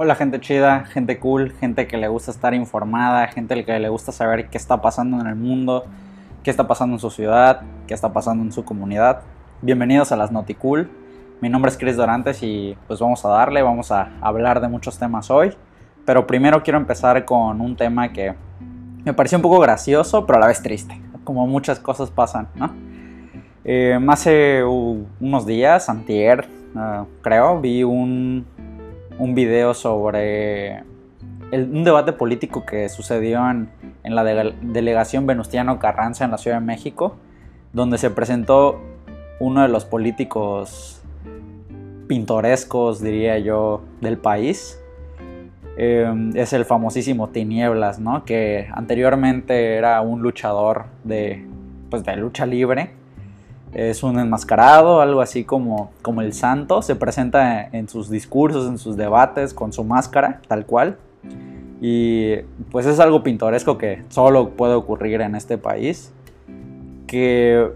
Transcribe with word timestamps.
Hola 0.00 0.14
gente 0.14 0.38
chida, 0.38 0.84
gente 0.84 1.18
cool, 1.18 1.50
gente 1.58 1.88
que 1.88 1.96
le 1.96 2.06
gusta 2.06 2.30
estar 2.30 2.54
informada, 2.54 3.26
gente 3.26 3.64
que 3.64 3.80
le 3.80 3.88
gusta 3.88 4.12
saber 4.12 4.48
qué 4.48 4.56
está 4.56 4.80
pasando 4.80 5.20
en 5.20 5.26
el 5.26 5.34
mundo, 5.34 5.86
qué 6.44 6.52
está 6.52 6.68
pasando 6.68 6.94
en 6.94 7.00
su 7.00 7.10
ciudad, 7.10 7.62
qué 7.88 7.94
está 7.94 8.12
pasando 8.12 8.44
en 8.44 8.52
su 8.52 8.64
comunidad. 8.64 9.22
Bienvenidos 9.60 10.12
a 10.12 10.16
las 10.16 10.30
Noticool. 10.30 10.88
Mi 11.40 11.48
nombre 11.48 11.72
es 11.72 11.76
Chris 11.76 11.96
Dorantes 11.96 12.44
y 12.44 12.78
pues 12.86 13.00
vamos 13.00 13.24
a 13.24 13.30
darle, 13.30 13.60
vamos 13.60 13.90
a 13.90 14.12
hablar 14.20 14.60
de 14.60 14.68
muchos 14.68 15.00
temas 15.00 15.32
hoy. 15.32 15.52
Pero 16.06 16.28
primero 16.28 16.62
quiero 16.62 16.78
empezar 16.78 17.24
con 17.24 17.60
un 17.60 17.74
tema 17.74 18.12
que 18.12 18.36
me 19.04 19.12
pareció 19.14 19.36
un 19.38 19.42
poco 19.42 19.58
gracioso, 19.58 20.24
pero 20.26 20.36
a 20.36 20.42
la 20.42 20.46
vez 20.46 20.62
triste, 20.62 20.96
como 21.24 21.44
muchas 21.48 21.80
cosas 21.80 22.08
pasan, 22.08 22.46
¿no? 22.54 22.70
Eh, 23.64 23.98
hace 24.08 24.62
unos 24.62 25.44
días, 25.44 25.88
antier, 25.88 26.46
uh, 26.76 27.04
creo, 27.20 27.60
vi 27.60 27.82
un, 27.82 28.46
un 29.18 29.34
video 29.34 29.74
sobre 29.74 30.82
un 31.52 31.84
debate 31.84 32.12
político 32.12 32.64
que 32.64 32.88
sucedió 32.88 33.48
en, 33.50 33.70
en 34.04 34.14
la 34.14 34.24
delegación 34.24 35.26
Venustiano 35.26 35.78
Carranza 35.78 36.24
en 36.24 36.30
la 36.30 36.38
Ciudad 36.38 36.58
de 36.60 36.66
México, 36.66 37.16
donde 37.72 37.98
se 37.98 38.10
presentó 38.10 38.80
uno 39.40 39.62
de 39.62 39.68
los 39.68 39.84
políticos 39.84 41.02
pintorescos, 42.06 43.00
diría 43.02 43.38
yo, 43.38 43.82
del 44.00 44.18
país. 44.18 44.80
Eh, 45.76 46.32
es 46.34 46.52
el 46.52 46.64
famosísimo 46.64 47.28
Tinieblas, 47.28 48.00
¿no? 48.00 48.24
Que 48.24 48.68
anteriormente 48.72 49.76
era 49.76 50.00
un 50.00 50.22
luchador 50.22 50.86
de, 51.04 51.46
pues, 51.88 52.04
de 52.04 52.16
lucha 52.16 52.46
libre 52.46 52.90
es 53.72 54.02
un 54.02 54.18
enmascarado, 54.18 55.00
algo 55.00 55.20
así 55.20 55.44
como, 55.44 55.90
como 56.02 56.22
el 56.22 56.32
santo, 56.32 56.82
se 56.82 56.96
presenta 56.96 57.68
en 57.72 57.88
sus 57.88 58.08
discursos, 58.10 58.68
en 58.68 58.78
sus 58.78 58.96
debates, 58.96 59.54
con 59.54 59.72
su 59.72 59.84
máscara, 59.84 60.40
tal 60.48 60.64
cual. 60.66 60.96
Y 61.80 62.36
pues 62.70 62.86
es 62.86 62.98
algo 62.98 63.22
pintoresco 63.22 63.78
que 63.78 64.02
solo 64.08 64.50
puede 64.50 64.74
ocurrir 64.74 65.20
en 65.20 65.34
este 65.34 65.58
país. 65.58 66.12
Que 67.06 67.70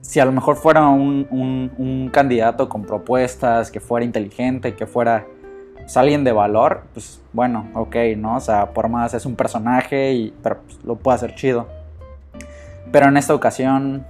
si 0.00 0.20
a 0.20 0.24
lo 0.24 0.32
mejor 0.32 0.56
fuera 0.56 0.88
un, 0.88 1.26
un, 1.30 2.10
candidato 2.10 2.68
con 2.68 2.82
propuestas, 2.82 3.70
que 3.70 3.80
fuera 3.80 4.04
inteligente, 4.04 4.74
que 4.74 4.86
fuera 4.86 5.26
pues, 5.74 5.96
alguien 5.96 6.24
de 6.24 6.32
valor, 6.32 6.82
pues 6.92 7.20
bueno, 7.32 7.68
ok, 7.74 7.96
¿no? 8.16 8.36
O 8.36 8.40
sea, 8.40 8.72
por 8.72 8.88
más 8.88 9.14
es 9.14 9.26
un 9.26 9.36
personaje, 9.36 10.12
y, 10.12 10.34
pero 10.42 10.58
pues, 10.66 10.82
lo 10.84 10.96
puede 10.96 11.16
hacer 11.16 11.34
chido. 11.34 11.66
Pero 12.90 13.08
en 13.08 13.16
esta 13.16 13.34
ocasión 13.34 14.06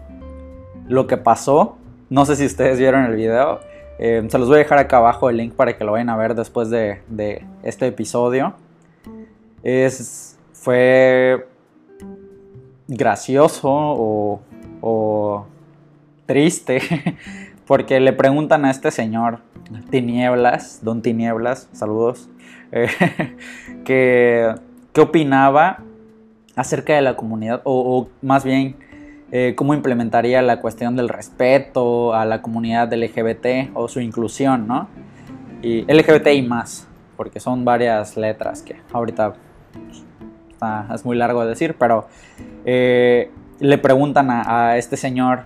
lo 0.89 1.07
que 1.07 1.17
pasó. 1.17 1.77
No 2.11 2.25
sé 2.25 2.37
si 2.37 2.47
ustedes 2.47 2.79
vieron 2.79 3.05
el 3.05 3.15
video. 3.15 3.61
Eh, 3.99 4.25
se 4.29 4.39
los 4.39 4.49
voy 4.49 4.57
a 4.57 4.59
dejar 4.59 4.79
acá 4.79 4.99
abajo 4.99 5.29
el 5.29 5.37
link 5.37 5.55
para 5.55 5.77
que 5.77 5.85
lo 5.85 5.93
vayan 5.93 6.09
a 6.09 6.17
ver 6.17 6.35
después 6.35 6.71
de, 6.71 7.01
este 7.63 7.87
episodio. 7.87 8.55
Es, 9.63 10.39
fue 10.53 11.47
gracioso 12.87 13.69
o, 13.71 15.47
triste 16.27 16.81
porque 17.67 18.01
le 18.01 18.13
preguntan 18.13 18.65
a 18.65 18.71
este 18.71 18.91
señor 18.91 19.41
Tinieblas, 19.91 20.81
Don 20.83 21.03
Tinieblas, 21.03 21.69
saludos, 21.73 22.29
eh, 22.71 22.89
que 23.85 24.55
qué 24.93 25.01
opinaba 25.01 25.83
acerca 26.55 26.95
de 26.95 27.03
la 27.03 27.17
comunidad 27.17 27.63
o, 27.65 27.99
o 27.99 28.09
más 28.21 28.45
bien 28.45 28.77
eh, 29.31 29.55
cómo 29.57 29.75
implementaría 29.75 30.41
la 30.41 30.61
cuestión 30.61 30.97
del 30.97 31.11
respeto 31.11 32.15
a 32.15 32.25
la 32.25 32.41
comunidad 32.41 32.91
LGBT 32.93 33.71
o 33.75 33.87
su 33.87 34.01
inclusión, 34.01 34.67
¿no? 34.67 34.89
Y 35.61 35.83
LGBT 35.83 36.29
y 36.29 36.43
más, 36.43 36.89
porque 37.17 37.39
son 37.39 37.65
varias 37.65 38.17
letras 38.17 38.63
que 38.63 38.77
ahorita 38.91 39.35
es 40.95 41.05
muy 41.05 41.17
largo 41.17 41.43
de 41.43 41.51
decir, 41.51 41.77
pero 41.79 42.09
eh, 42.65 43.31
le 43.61 43.79
preguntan 43.79 44.29
a, 44.31 44.79
este 44.79 44.97
señor 44.97 45.43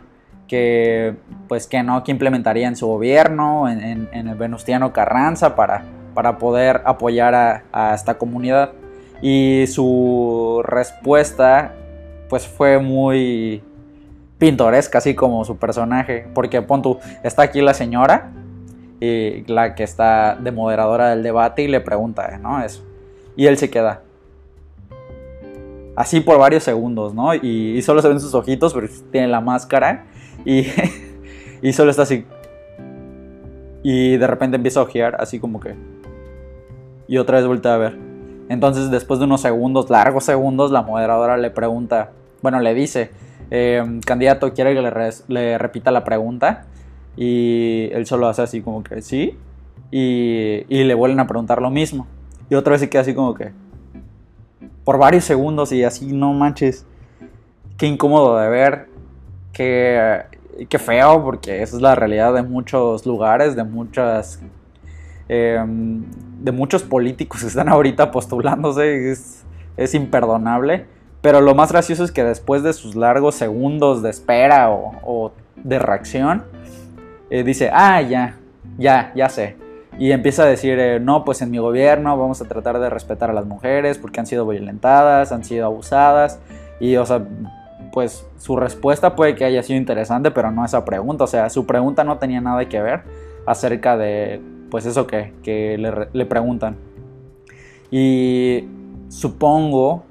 que, 0.46 1.16
pues, 1.48 1.66
que 1.66 1.82
no, 1.82 2.04
que 2.04 2.12
implementaría 2.12 2.68
en 2.68 2.76
su 2.76 2.86
gobierno, 2.86 3.68
en, 3.68 4.08
el 4.12 4.34
Venustiano 4.36 4.92
Carranza, 4.92 5.56
para, 5.56 5.84
para 6.14 6.38
poder 6.38 6.82
apoyar 6.84 7.64
a 7.72 7.94
esta 7.94 8.16
comunidad. 8.16 8.72
Y 9.22 9.64
su 9.66 10.62
respuesta, 10.64 11.74
pues, 12.28 12.46
fue 12.46 12.78
muy 12.78 13.62
pintoresca, 14.42 14.98
así 14.98 15.14
como 15.14 15.44
su 15.44 15.56
personaje. 15.56 16.26
Porque 16.34 16.62
pon 16.62 16.82
tú, 16.82 16.98
está 17.22 17.42
aquí 17.42 17.60
la 17.60 17.74
señora, 17.74 18.32
y 19.00 19.44
la 19.46 19.76
que 19.76 19.84
está 19.84 20.34
de 20.34 20.50
moderadora 20.50 21.10
del 21.10 21.22
debate, 21.22 21.62
y 21.62 21.68
le 21.68 21.80
pregunta, 21.80 22.38
¿no? 22.38 22.60
Eso. 22.60 22.82
Y 23.36 23.46
él 23.46 23.56
se 23.56 23.70
queda. 23.70 24.02
Así 25.94 26.20
por 26.20 26.40
varios 26.40 26.64
segundos, 26.64 27.14
¿no? 27.14 27.32
Y, 27.36 27.80
solo 27.82 28.02
se 28.02 28.08
ven 28.08 28.18
sus 28.18 28.34
ojitos, 28.34 28.74
pero 28.74 28.88
tiene 29.12 29.28
la 29.28 29.40
máscara. 29.40 30.06
Y, 30.44 30.66
y 31.62 31.72
solo 31.72 31.92
está 31.92 32.02
así. 32.02 32.24
Y 33.84 34.16
de 34.16 34.26
repente 34.26 34.56
empieza 34.56 34.80
a 34.80 34.82
ojear, 34.82 35.18
así 35.20 35.38
como 35.38 35.60
que. 35.60 35.76
Y 37.06 37.16
otra 37.18 37.36
vez 37.38 37.46
vuelve 37.46 37.70
a 37.70 37.76
ver. 37.76 37.96
Entonces, 38.48 38.90
después 38.90 39.20
de 39.20 39.26
unos 39.26 39.40
segundos, 39.40 39.88
largos 39.88 40.24
segundos, 40.24 40.72
la 40.72 40.82
moderadora 40.82 41.36
le 41.36 41.50
pregunta, 41.50 42.10
bueno, 42.42 42.58
le 42.58 42.74
dice, 42.74 43.12
eh, 43.54 44.00
candidato 44.06 44.54
quiere 44.54 44.74
que 44.74 45.12
le, 45.28 45.58
repita 45.58 45.90
la 45.90 46.04
pregunta 46.04 46.64
y 47.18 47.90
él 47.92 48.06
solo 48.06 48.26
hace 48.26 48.40
así 48.40 48.62
como 48.62 48.82
que 48.82 49.02
sí 49.02 49.36
y, 49.90 50.64
le 50.70 50.94
vuelven 50.94 51.20
a 51.20 51.26
preguntar 51.26 51.60
lo 51.60 51.68
mismo. 51.68 52.06
Y 52.48 52.54
otra 52.54 52.70
vez 52.70 52.80
se 52.80 52.88
queda 52.88 53.02
así 53.02 53.12
como 53.12 53.34
que 53.34 53.52
por 54.84 54.96
varios 54.96 55.24
segundos 55.24 55.70
y 55.70 55.84
así 55.84 56.14
no 56.14 56.32
manches 56.32 56.86
qué 57.76 57.86
incómodo 57.86 58.38
de 58.38 58.48
ver 58.48 58.88
qué, 59.52 60.22
qué 60.70 60.78
feo 60.78 61.22
porque 61.22 61.62
esa 61.62 61.76
es 61.76 61.82
la 61.82 61.94
realidad 61.94 62.32
de 62.32 62.42
muchos 62.42 63.04
lugares 63.04 63.54
de 63.54 63.64
muchas 63.64 64.40
em, 65.28 66.02
de 66.40 66.52
muchos 66.52 66.82
políticos 66.82 67.42
que 67.42 67.48
están 67.48 67.68
ahorita 67.68 68.10
postulándose 68.10 69.10
es, 69.10 69.44
es 69.76 69.94
imperdonable 69.94 70.86
pero 71.22 71.40
lo 71.40 71.54
más 71.54 71.70
gracioso 71.70 72.02
es 72.02 72.10
que 72.10 72.24
después 72.24 72.64
de 72.64 72.72
sus 72.72 72.96
largos 72.96 73.36
segundos 73.36 74.02
de 74.02 74.10
espera 74.10 74.70
o, 74.70 75.32
de 75.54 75.78
reacción, 75.78 76.42
eh, 77.30 77.44
dice, 77.44 77.70
ah, 77.72 78.02
ya, 78.02 78.38
ya, 78.76 79.12
ya 79.14 79.28
sé. 79.28 79.56
Y 79.98 80.10
empieza 80.10 80.42
a 80.42 80.46
decir, 80.46 80.78
eh, 80.80 80.98
no, 80.98 81.24
pues 81.24 81.40
en 81.40 81.52
mi 81.52 81.58
gobierno 81.58 82.16
vamos 82.18 82.40
a 82.42 82.48
tratar 82.48 82.80
de 82.80 82.90
respetar 82.90 83.30
a 83.30 83.32
las 83.32 83.46
mujeres 83.46 83.98
porque 83.98 84.18
han 84.18 84.26
sido 84.26 84.46
violentadas, 84.46 85.30
han 85.30 85.44
sido 85.44 85.66
abusadas. 85.66 86.40
Y, 86.80 86.96
o 86.96 87.06
sea, 87.06 87.24
pues 87.92 88.26
su 88.38 88.56
respuesta 88.56 89.14
puede 89.14 89.36
que 89.36 89.44
haya 89.44 89.62
sido 89.62 89.78
interesante, 89.78 90.32
pero 90.32 90.50
no 90.50 90.64
esa 90.64 90.84
pregunta. 90.84 91.22
O 91.22 91.28
sea, 91.28 91.50
su 91.50 91.66
pregunta 91.66 92.02
no 92.02 92.18
tenía 92.18 92.40
nada 92.40 92.68
que 92.68 92.82
ver 92.82 93.02
acerca 93.46 93.96
de, 93.96 94.40
pues 94.70 94.86
eso 94.86 95.06
que, 95.06 96.08
le 96.12 96.26
preguntan. 96.26 96.76
Y 97.92 98.64
supongo 99.08 100.04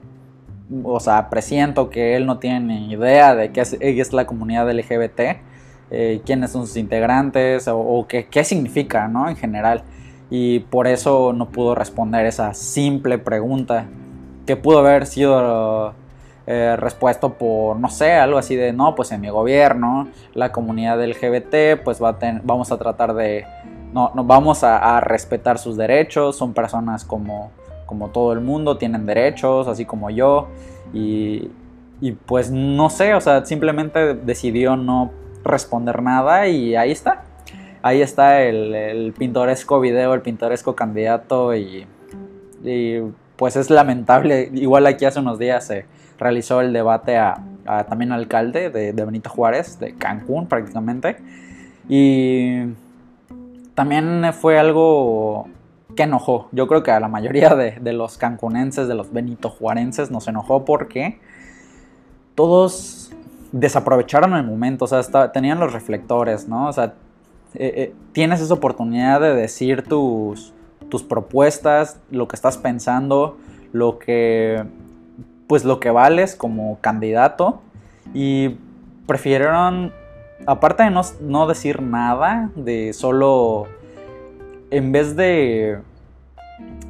o 0.83 0.99
sea, 0.99 1.29
presiento 1.29 1.89
que 1.89 2.15
él 2.15 2.25
no 2.25 2.39
tiene 2.39 2.59
ni 2.59 2.91
idea 2.93 3.35
de 3.35 3.51
qué 3.51 3.61
es, 3.61 4.13
la 4.13 4.25
comunidad 4.25 4.71
LGBT, 4.71 5.19
eh, 5.91 6.21
quiénes 6.25 6.51
son 6.51 6.65
sus 6.67 6.77
integrantes 6.77 7.67
o, 7.67 8.05
qué, 8.07 8.43
significa, 8.43 9.07
¿no? 9.07 9.29
En 9.29 9.35
general. 9.35 9.83
Y 10.29 10.59
por 10.59 10.87
eso 10.87 11.33
no 11.33 11.49
pudo 11.49 11.75
responder 11.75 12.25
esa 12.25 12.53
simple 12.53 13.17
pregunta 13.17 13.87
que 14.45 14.55
pudo 14.55 14.79
haber 14.79 15.05
sido 15.05 15.93
eh, 16.47 16.75
respuesto 16.77 17.33
por, 17.33 17.77
no 17.77 17.89
sé, 17.89 18.13
algo 18.13 18.37
así 18.37 18.55
de, 18.55 18.71
no, 18.71 18.95
pues 18.95 19.11
en 19.11 19.19
mi 19.21 19.29
gobierno, 19.29 20.07
la 20.33 20.51
comunidad 20.53 21.03
LGBT, 21.03 21.83
pues 21.83 22.01
va 22.01 22.17
vamos 22.43 22.71
a 22.71 22.77
tratar 22.77 23.13
de, 23.13 23.45
no, 23.93 24.11
no 24.15 24.23
vamos 24.23 24.63
a 24.63 25.01
respetar 25.01 25.57
sus 25.57 25.75
derechos, 25.75 26.37
son 26.37 26.53
personas 26.53 27.03
como 27.03 27.51
como 27.91 28.07
todo 28.07 28.31
el 28.31 28.39
mundo, 28.39 28.77
tienen 28.77 29.05
derechos, 29.05 29.67
así 29.67 29.83
como 29.83 30.09
yo. 30.09 30.47
Y, 30.93 31.49
pues 32.25 32.49
no 32.49 32.89
sé, 32.89 33.13
o 33.15 33.19
sea, 33.19 33.43
simplemente 33.43 34.13
decidió 34.13 34.77
no 34.77 35.11
responder 35.43 36.01
nada 36.01 36.47
y 36.47 36.73
ahí 36.77 36.91
está. 36.91 37.25
Ahí 37.81 38.01
está 38.01 38.43
el, 38.43 39.13
pintoresco 39.17 39.81
video, 39.81 40.13
el 40.13 40.21
pintoresco 40.21 40.73
candidato 40.73 41.53
y, 41.53 41.85
pues 43.35 43.57
es 43.57 43.69
lamentable. 43.69 44.49
Igual 44.53 44.87
aquí 44.87 45.03
hace 45.03 45.19
unos 45.19 45.37
días 45.37 45.67
se 45.67 45.83
realizó 46.17 46.61
el 46.61 46.71
debate 46.71 47.17
a, 47.17 47.43
también 47.89 48.13
alcalde 48.13 48.69
de, 48.69 48.93
de 48.93 49.05
Benito 49.05 49.29
Juárez, 49.29 49.79
de 49.79 49.95
Cancún 49.95 50.47
prácticamente. 50.47 51.17
Y 51.89 52.67
también 53.75 54.31
fue 54.31 54.57
algo 54.57 55.49
que 55.95 56.03
enojó. 56.03 56.49
Yo 56.51 56.67
creo 56.67 56.83
que 56.83 56.91
a 56.91 56.99
la 56.99 57.07
mayoría 57.07 57.55
de, 57.55 57.93
los 57.93 58.17
cancunenses, 58.17 58.87
de 58.87 58.95
los 58.95 59.11
benito 59.11 59.49
juarenses, 59.49 60.11
nos 60.11 60.27
enojó 60.27 60.65
porque 60.65 61.19
todos 62.35 63.11
desaprovecharon 63.51 64.33
el 64.33 64.45
momento, 64.45 64.85
o 64.85 64.87
sea, 64.87 65.31
tenían 65.31 65.59
los 65.59 65.73
reflectores, 65.73 66.47
¿no? 66.47 66.67
O 66.67 66.73
sea, 66.73 66.93
eh, 67.53 67.73
eh, 67.75 67.93
tienes 68.13 68.39
esa 68.39 68.53
oportunidad 68.53 69.19
de 69.19 69.35
decir 69.35 69.83
tus, 69.83 70.53
tus 70.89 71.03
propuestas, 71.03 71.99
lo 72.09 72.27
que 72.27 72.35
estás 72.35 72.57
pensando, 72.57 73.37
lo 73.73 73.99
que 73.99 74.65
pues 75.47 75.65
lo 75.65 75.81
que 75.81 75.89
vales 75.89 76.35
como 76.35 76.77
candidato 76.79 77.59
y 78.13 78.55
prefirieron 79.05 79.91
aparte 80.45 80.83
de 80.83 80.91
no, 80.91 81.47
decir 81.47 81.81
nada, 81.81 82.49
de 82.55 82.93
solo 82.93 83.67
en 84.71 84.91
vez 84.91 85.15
de 85.15 85.79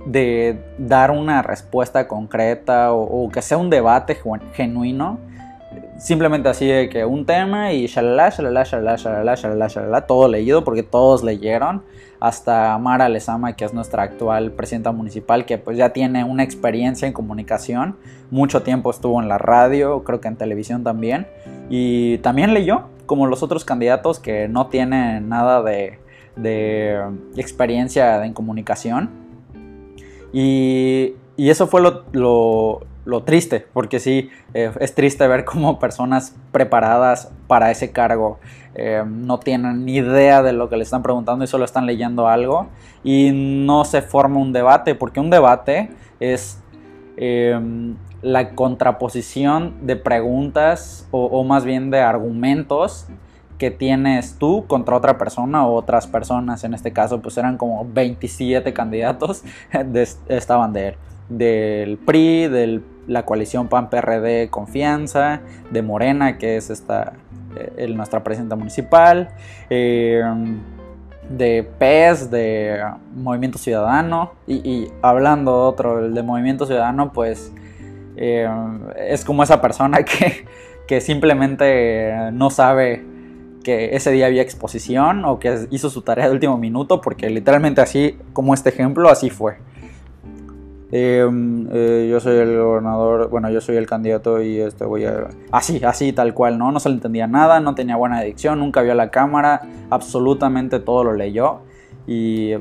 de 0.06 0.58
dar 0.78 1.12
una 1.12 1.42
respuesta 1.42 2.08
concreta 2.08 2.94
o, 2.94 3.30
que 3.30 3.42
sea 3.42 3.58
un 3.58 3.70
debate 3.70 4.18
genuino, 4.54 5.20
simplemente 5.98 6.50
así 6.50 6.68
de 6.68 6.90
que 6.90 7.06
un 7.06 7.26
tema 7.26 7.72
y 7.72 7.88
shalala, 7.88 8.30
shalala, 8.30 8.64
shalala, 8.64 8.96
shalala, 8.96 9.36
shalala, 9.36 9.68
shalala, 9.68 10.02
todo 10.08 10.28
leído 10.28 10.64
porque 10.64 10.84
todos 10.84 11.24
leyeron, 11.24 11.84
hasta 12.20 12.78
Mara 12.78 13.10
Lezama, 13.10 13.56
que 13.56 13.66
es 13.66 13.74
nuestra 13.74 14.04
actual 14.04 14.52
presidenta 14.52 14.92
municipal, 14.92 15.46
que 15.46 15.58
pues 15.58 15.78
ya 15.78 15.90
tiene 15.90 16.24
una 16.24 16.44
experiencia 16.44 17.08
en 17.08 17.14
comunicación, 17.14 17.96
mucho 18.30 18.62
tiempo 18.62 18.92
estuvo 18.92 19.22
en 19.22 19.28
la 19.28 19.38
radio, 19.38 20.04
creo 20.04 20.22
que 20.22 20.28
en 20.28 20.36
televisión 20.36 20.84
también, 20.84 21.28
y 21.70 22.20
también 22.20 22.54
leyó, 22.54 22.84
como 23.08 23.26
los 23.28 23.44
otros 23.44 23.66
candidatos 23.66 24.20
que 24.20 24.48
no 24.48 24.68
tienen 24.68 25.30
nada 25.30 25.64
de, 25.64 26.00
de 26.42 27.00
experiencia 27.36 28.26
en 28.26 28.34
comunicación. 28.34 29.10
Y, 30.34 31.14
y 31.38 31.50
eso 31.50 31.68
fue 31.68 31.82
lo, 31.82 32.04
lo, 33.06 33.24
triste, 33.24 33.66
porque 33.74 34.00
sí, 34.00 34.30
eh, 34.54 34.72
es 34.80 34.96
triste 34.96 35.28
ver 35.28 35.44
cómo 35.46 35.80
personas 35.80 36.36
preparadas 36.52 37.32
para 37.48 37.72
ese 37.72 37.92
cargo 37.92 38.40
eh, 38.74 39.04
no 39.06 39.40
tienen 39.40 39.86
ni 39.86 39.98
idea 39.98 40.42
de 40.42 40.54
lo 40.54 40.70
que 40.70 40.78
le 40.78 40.84
están 40.84 41.04
preguntando 41.04 41.44
y 41.44 41.48
solo 41.48 41.66
están 41.66 41.86
leyendo 41.86 42.28
algo 42.28 42.68
y 43.04 43.32
no 43.34 43.84
se 43.84 44.02
forma 44.02 44.40
un 44.40 44.54
debate, 44.54 44.96
porque 44.96 45.20
un 45.20 45.30
debate 45.30 45.90
es 46.20 46.62
eh, 47.18 47.60
la 48.22 48.56
contraposición 48.56 49.76
de 49.82 49.96
preguntas 49.96 51.08
o, 51.12 51.44
más 51.44 51.66
bien 51.66 51.90
de 51.90 52.00
argumentos 52.00 53.08
que 53.62 53.70
tienes 53.70 54.40
tú 54.40 54.66
contra 54.66 54.98
otra 54.98 55.20
persona 55.20 55.68
o 55.68 55.76
otras 55.76 56.08
personas. 56.08 56.64
En 56.64 56.74
este 56.74 56.92
caso, 56.92 57.22
pues 57.22 57.38
eran 57.38 57.58
como 57.58 57.86
27 57.86 58.74
candidatos, 58.74 59.44
de, 59.86 60.08
estaban 60.30 60.74
de 60.74 60.96
del 61.30 62.00
PRI, 62.00 62.48
de 62.48 62.82
la 63.06 63.24
coalición 63.24 63.68
PAN-PRD 63.68 64.50
Confianza, 64.50 65.42
de 65.70 65.84
Morena, 65.84 66.40
que 66.40 66.58
es 66.58 66.72
esta, 66.72 67.14
eh, 67.56 67.88
nuestra 67.90 68.24
presidenta 68.24 68.56
municipal, 68.56 69.30
eh, 69.70 70.24
de 71.30 71.70
PES, 71.78 72.32
de 72.32 72.84
Movimiento 73.14 73.60
Ciudadano, 73.60 74.32
y, 74.48 74.88
hablando 75.04 75.68
otro, 75.68 76.04
el 76.04 76.16
de 76.16 76.24
Movimiento 76.24 76.66
Ciudadano, 76.66 77.14
pues 77.14 77.54
eh, 78.18 78.50
es 78.98 79.24
como 79.24 79.44
esa 79.44 79.62
persona 79.62 80.02
que, 80.04 80.48
que 80.88 81.00
simplemente 81.00 82.32
no 82.34 82.50
sabe 82.50 83.12
que 83.64 83.96
ese 83.96 84.12
día 84.12 84.26
había 84.26 84.42
exposición 84.42 85.26
o 85.26 85.40
que 85.40 85.68
hizo 85.72 85.90
su 85.90 86.02
tarea 86.02 86.28
de 86.28 86.34
último 86.34 86.58
minuto, 86.58 87.02
porque 87.02 87.30
literalmente 87.30 87.82
así, 87.82 88.18
como 88.34 88.54
este 88.54 88.70
ejemplo, 88.70 89.10
así 89.10 89.30
fue. 89.30 89.58
Em, 90.94 91.68
eh, 91.72 92.10
yo 92.12 92.20
soy 92.20 92.38
el 92.38 92.58
gobernador, 92.58 93.30
bueno, 93.30 93.50
yo 93.50 93.62
soy 93.62 93.78
el 93.78 93.88
candidato 93.88 94.42
y 94.42 94.60
este 94.60 94.84
voy 94.84 95.06
a... 95.06 95.30
Así, 95.50 95.82
así, 95.86 96.12
tal 96.12 96.34
cual, 96.34 96.58
¿no? 96.58 96.72
No 96.72 96.82
se 96.82 96.90
le 96.90 96.96
entendía 96.96 97.28
nada, 97.28 97.62
no 97.62 97.76
tenía 97.76 97.96
buena 97.96 98.22
dicción, 98.22 98.60
nunca 98.60 98.82
vio 98.82 98.94
la 98.94 99.10
cámara, 99.10 99.62
absolutamente 99.90 100.80
todo 100.80 101.06
lo 101.06 101.14
leyó 101.14 101.62
y 102.08 102.56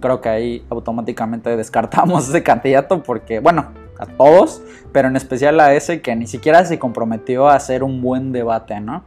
creo 0.00 0.20
que 0.20 0.28
ahí 0.28 0.64
automáticamente 0.68 1.56
descartamos 1.56 2.28
ese 2.28 2.42
candidato 2.42 3.02
porque, 3.02 3.40
bueno, 3.40 3.68
a 3.98 4.06
todos, 4.06 4.62
pero 4.92 5.08
en 5.08 5.16
especial 5.16 5.58
a 5.60 5.72
ese 5.74 6.02
que 6.02 6.14
ni 6.16 6.26
siquiera 6.26 6.64
se 6.66 6.78
comprometió 6.78 7.48
a 7.48 7.54
hacer 7.54 7.82
un 7.82 8.02
buen 8.02 8.32
debate, 8.32 8.80
¿no? 8.80 9.04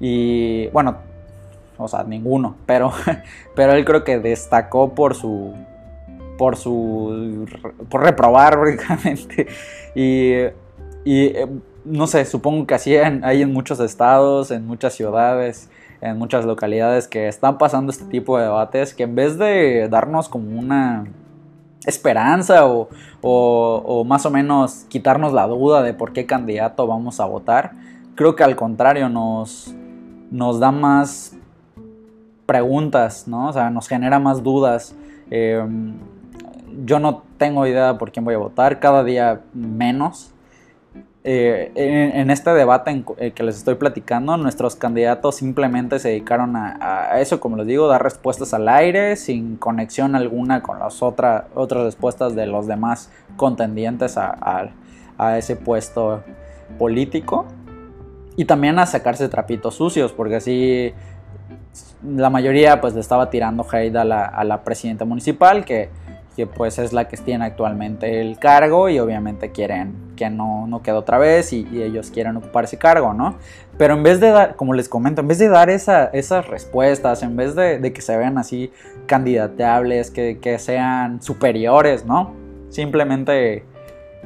Y 0.00 0.68
bueno, 0.68 0.96
o 1.76 1.86
sea, 1.86 2.02
ninguno, 2.02 2.56
pero, 2.66 2.92
pero 3.54 3.74
él 3.74 3.84
creo 3.84 4.02
que 4.02 4.18
destacó 4.18 4.94
por 4.94 5.14
su 5.14 5.54
por 6.38 6.56
su 6.56 7.46
por 7.90 8.02
reprobar 8.02 8.58
prácticamente. 8.60 9.46
Y, 9.94 10.32
y 11.04 11.26
eh, 11.26 11.46
no 11.84 12.06
sé 12.06 12.24
supongo 12.24 12.66
que 12.66 12.74
así 12.74 12.96
hay 12.96 13.42
en 13.42 13.52
muchos 13.52 13.80
estados 13.80 14.50
en 14.50 14.66
muchas 14.66 14.94
ciudades 14.94 15.70
en 16.00 16.18
muchas 16.18 16.44
localidades 16.44 17.08
que 17.08 17.28
están 17.28 17.58
pasando 17.58 17.90
este 17.90 18.04
tipo 18.04 18.36
de 18.36 18.44
debates 18.44 18.94
que 18.94 19.04
en 19.04 19.14
vez 19.14 19.38
de 19.38 19.88
darnos 19.88 20.28
como 20.28 20.58
una 20.58 21.06
esperanza 21.86 22.66
o, 22.66 22.88
o 23.22 24.04
más 24.04 24.26
o 24.26 24.30
menos 24.30 24.84
quitarnos 24.88 25.32
la 25.32 25.46
duda 25.46 25.82
de 25.82 25.94
por 25.94 26.12
qué 26.12 26.26
candidato 26.26 26.86
vamos 26.86 27.18
a 27.18 27.24
votar 27.24 27.72
creo 28.14 28.36
que 28.36 28.44
al 28.44 28.56
contrario 28.56 29.08
nos 29.08 29.74
nos 30.30 30.60
da 30.60 30.70
más 30.70 31.36
preguntas, 32.46 33.28
¿no? 33.28 33.48
O 33.48 33.52
sea, 33.52 33.70
nos 33.70 33.88
genera 33.88 34.18
más 34.18 34.42
dudas. 34.42 34.94
Eh, 35.30 35.64
yo 36.84 36.98
no 36.98 37.22
tengo 37.36 37.66
idea 37.66 37.98
por 37.98 38.12
quién 38.12 38.24
voy 38.24 38.34
a 38.34 38.38
votar, 38.38 38.80
cada 38.80 39.04
día 39.04 39.42
menos. 39.54 40.32
Eh, 41.22 41.70
en, 41.74 42.30
este 42.30 42.50
debate 42.54 42.90
en, 42.90 43.04
eh, 43.18 43.32
que 43.32 43.42
les 43.42 43.58
estoy 43.58 43.74
platicando, 43.74 44.38
nuestros 44.38 44.74
candidatos 44.74 45.34
simplemente 45.36 45.98
se 45.98 46.08
dedicaron 46.08 46.56
a, 46.56 47.20
eso, 47.20 47.40
como 47.40 47.58
les 47.58 47.66
digo, 47.66 47.88
dar 47.88 48.02
respuestas 48.02 48.54
al 48.54 48.66
aire 48.70 49.16
sin 49.16 49.56
conexión 49.56 50.14
alguna 50.14 50.62
con 50.62 50.78
las 50.78 51.02
otras 51.02 51.44
respuestas 51.54 52.34
de 52.34 52.46
los 52.46 52.66
demás 52.66 53.10
contendientes 53.36 54.16
a, 54.16 54.70
ese 55.36 55.56
puesto 55.56 56.22
político. 56.78 57.44
Y 58.40 58.46
también 58.46 58.78
a 58.78 58.86
sacarse 58.86 59.28
trapitos 59.28 59.74
sucios, 59.74 60.14
porque 60.14 60.36
así 60.36 60.94
la 62.02 62.30
mayoría 62.30 62.80
pues 62.80 62.94
le 62.94 63.00
estaba 63.00 63.28
tirando 63.28 63.66
hate 63.70 63.94
a 63.96 64.04
la, 64.06 64.62
presidenta 64.64 65.04
municipal, 65.04 65.66
que 65.66 65.90
que 66.34 66.46
pues 66.46 66.78
es 66.78 66.94
la 66.94 67.06
que 67.06 67.18
tiene 67.18 67.44
actualmente 67.44 68.22
el 68.22 68.38
cargo 68.38 68.88
y 68.88 68.98
obviamente 68.98 69.50
quieren 69.50 70.14
que 70.16 70.30
no, 70.30 70.66
no 70.66 70.80
quede 70.80 70.94
otra 70.94 71.18
vez 71.18 71.52
y, 71.52 71.66
ellos 71.82 72.10
quieren 72.10 72.34
ocupar 72.38 72.64
ese 72.64 72.78
cargo, 72.78 73.12
¿no? 73.12 73.34
Pero 73.76 73.92
en 73.92 74.02
vez 74.02 74.20
de 74.20 74.30
dar, 74.30 74.56
como 74.56 74.72
les 74.72 74.88
comento, 74.88 75.20
en 75.20 75.28
vez 75.28 75.38
de 75.38 75.50
dar 75.50 75.68
esas 75.68 76.48
respuestas, 76.48 77.22
en 77.22 77.36
vez 77.36 77.54
de, 77.54 77.92
que 77.92 78.00
se 78.00 78.16
vean 78.16 78.38
así 78.38 78.72
candidateables, 79.04 80.10
que, 80.10 80.38
que 80.38 80.58
sean 80.58 81.20
superiores, 81.20 82.06
¿no? 82.06 82.32
Simplemente 82.70 83.66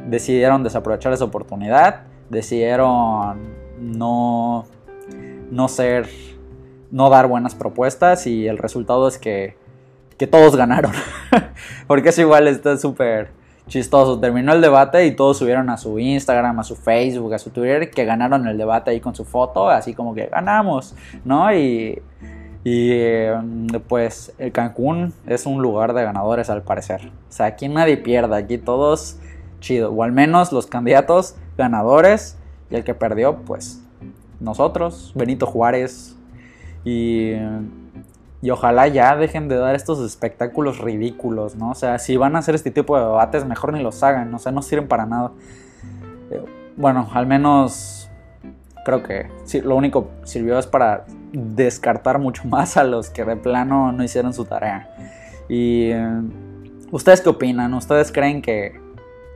decidieron 0.07 0.63
desaprovechar 0.63 1.13
esa 1.13 1.25
oportunidad, 1.25 2.03
decidieron 2.31 3.64
no, 3.85 4.67
no 5.51 5.69
ser, 5.69 6.09
no 6.91 7.11
dar 7.11 7.29
buenas 7.29 7.55
propuestas 7.55 8.27
y 8.27 8.47
el 8.47 8.59
resultado 8.59 9.09
es 9.09 9.19
que 9.19 9.57
que 10.17 10.27
todos 10.27 10.57
ganaron. 10.57 10.93
Porque 11.87 12.11
es 12.11 12.19
igual, 12.19 12.49
está 12.49 12.77
súper 12.77 13.31
chistoso. 13.67 14.19
Terminó 14.21 14.53
el 14.53 14.61
debate 14.61 15.07
y 15.07 15.13
todos 15.13 15.39
subieron 15.39 15.71
a 15.71 15.77
su 15.77 15.99
Instagram, 15.99 16.61
a 16.61 16.65
su 16.65 16.77
Facebook, 16.77 17.35
a 17.35 17.39
su 17.39 17.51
Twitter, 17.51 17.91
que 17.91 18.05
ganaron 18.05 18.47
el 18.47 18.59
debate 18.59 18.91
ahí 18.91 19.01
con 19.01 19.15
su 19.15 19.25
foto, 19.25 19.69
así 19.69 19.95
como 19.95 20.15
que 20.15 20.27
ganamos, 20.27 20.95
¿no? 21.25 21.53
Y, 21.55 22.01
y 22.63 22.93
em, 22.93 23.67
pues 23.89 24.33
el 24.39 24.53
Cancún 24.53 25.13
es 25.27 25.47
un 25.47 25.63
lugar 25.63 25.95
de 25.95 26.05
ganadores 26.05 26.51
al 26.51 26.63
parecer. 26.63 27.11
O 27.29 27.33
sea, 27.33 27.47
aquí 27.47 27.69
nadie 27.69 27.97
pierde, 27.97 28.37
aquí 28.37 28.59
todos 28.59 29.19
chido. 29.61 29.93
O 29.93 30.03
al 30.03 30.13
menos 30.13 30.53
los 30.53 30.67
candidatos 30.67 31.37
ganadores 31.57 32.39
y 32.71 32.77
el 32.77 32.85
que 32.85 32.95
perdió, 32.95 33.37
pues 33.39 33.83
nosotros, 34.41 35.13
Benito 35.15 35.47
Juárez. 35.47 36.17
Y 36.85 37.33
y 38.45 38.51
ojalá 38.51 38.87
ya 38.89 39.17
dejen 39.17 39.49
de 39.49 39.57
dar 39.57 39.75
estos 39.75 39.99
espectáculos 40.01 40.79
ridículos, 40.79 41.57
¿no? 41.57 41.71
O 41.71 41.75
sea, 41.75 41.99
si 41.99 42.19
van 42.19 42.37
a 42.37 42.41
hacer 42.41 42.55
este 42.55 42.71
tipo 42.71 42.95
de 42.95 43.03
debates, 43.03 43.47
mejor 43.47 43.73
ni 43.73 43.83
los 43.83 44.03
hagan, 44.03 44.35
o 44.35 44.39
sea, 44.39 44.53
no 44.53 44.61
sirven 44.61 44.87
para 44.87 45.07
nada. 45.07 45.33
Eh, 46.31 46.45
bueno, 46.77 47.09
al 47.15 47.27
menos 47.27 48.11
creo 48.85 49.03
que 49.03 49.31
lo 49.63 49.77
único 49.77 50.11
sirvió 50.25 50.59
es 50.59 50.67
para 50.67 51.07
descartar 51.33 52.19
mucho 52.19 52.45
más 52.49 52.77
a 52.77 52.85
los 52.85 53.09
que 53.09 53.25
de 53.25 53.37
plano 53.37 53.93
no 53.93 54.05
hicieron 54.05 54.35
su 54.35 54.45
tarea. 54.45 54.95
Y 55.49 55.93
ustedes 56.91 57.23
qué 57.23 57.31
opinan? 57.31 57.73
¿Ustedes 57.73 58.13
creen 58.13 58.43
que, 58.43 58.79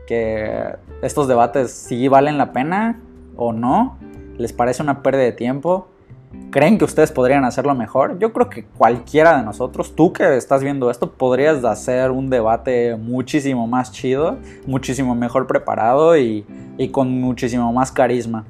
que 0.07 0.77
estos 1.01 1.29
debates 1.29 1.73
sí 1.73 2.09
valen 2.09 2.37
la 2.37 2.53
pena 2.53 3.01
o 3.39 3.55
no? 3.55 3.97
¿Les 4.37 4.53
parece 4.53 4.83
una 4.83 5.03
pérdida 5.03 5.25
de 5.25 5.33
tiempo? 5.33 5.89
¿Creen 6.51 6.77
que 6.77 6.85
ustedes 6.85 7.11
podrían 7.11 7.45
hacerlo 7.45 7.75
mejor? 7.75 8.19
Yo 8.19 8.33
creo 8.33 8.51
que 8.51 8.65
cualquiera 8.65 9.39
de 9.39 9.43
nosotros, 9.43 9.95
tú 9.95 10.13
que 10.13 10.37
estás 10.37 10.63
viendo 10.63 10.91
esto, 10.91 11.13
podrías 11.13 11.65
hacer 11.65 12.11
un 12.11 12.29
debate 12.29 12.97
muchísimo 12.97 13.67
más 13.67 13.93
chido, 13.93 14.37
muchísimo 14.67 15.15
mejor 15.15 15.47
preparado 15.47 16.19
y, 16.19 16.45
con 16.93 17.21
muchísimo 17.21 17.73
más 17.73 17.91
carisma. 17.93 18.45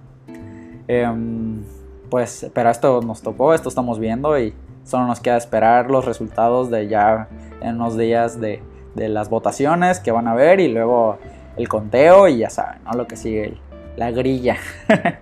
Em, 0.89 1.63
pues, 2.11 2.51
pero 2.53 2.71
esto 2.71 3.01
nos 3.03 3.23
tocó, 3.23 3.55
esto 3.55 3.69
estamos 3.69 3.99
viendo 3.99 4.39
y 4.39 4.55
solo 4.85 5.07
nos 5.07 5.21
queda 5.21 5.37
esperar 5.37 5.91
los 5.91 6.05
resultados 6.05 6.71
de 6.71 6.89
ya 6.89 7.29
en 7.61 7.77
unos 7.77 7.97
días 7.97 8.41
de, 8.41 8.63
las 8.97 9.31
votaciones 9.31 10.01
que 10.01 10.11
van 10.11 10.27
a 10.27 10.35
ver 10.35 10.59
y 10.59 10.67
luego 10.67 11.19
el 11.57 11.69
conteo 11.69 12.27
y 12.27 12.39
ya 12.39 12.51
saben, 12.51 12.83
¿no? 12.85 12.93
Lo 12.95 13.07
que 13.07 13.15
sigue, 13.15 13.57
la 13.99 14.11
grilla. 14.11 14.57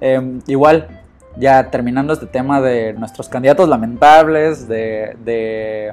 Em, 0.00 0.40
igual, 0.46 0.86
ya 1.36 1.70
terminando 1.70 2.12
este 2.12 2.26
tema 2.26 2.60
de 2.60 2.92
nuestros 2.92 3.28
candidatos 3.28 3.68
lamentables, 3.68 4.68
de, 4.68 5.16
de 5.24 5.92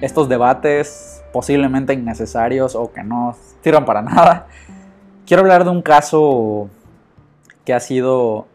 estos 0.00 0.28
debates 0.28 1.24
posiblemente 1.32 1.92
innecesarios 1.92 2.76
o 2.76 2.92
que 2.92 3.02
no 3.02 3.34
sirvan 3.64 3.84
para 3.84 4.02
nada, 4.02 4.46
quiero 5.26 5.42
hablar 5.42 5.64
de 5.64 5.70
un 5.70 5.82
caso 5.82 6.70
que 7.64 7.74
ha 7.74 7.80
sido 7.80 8.46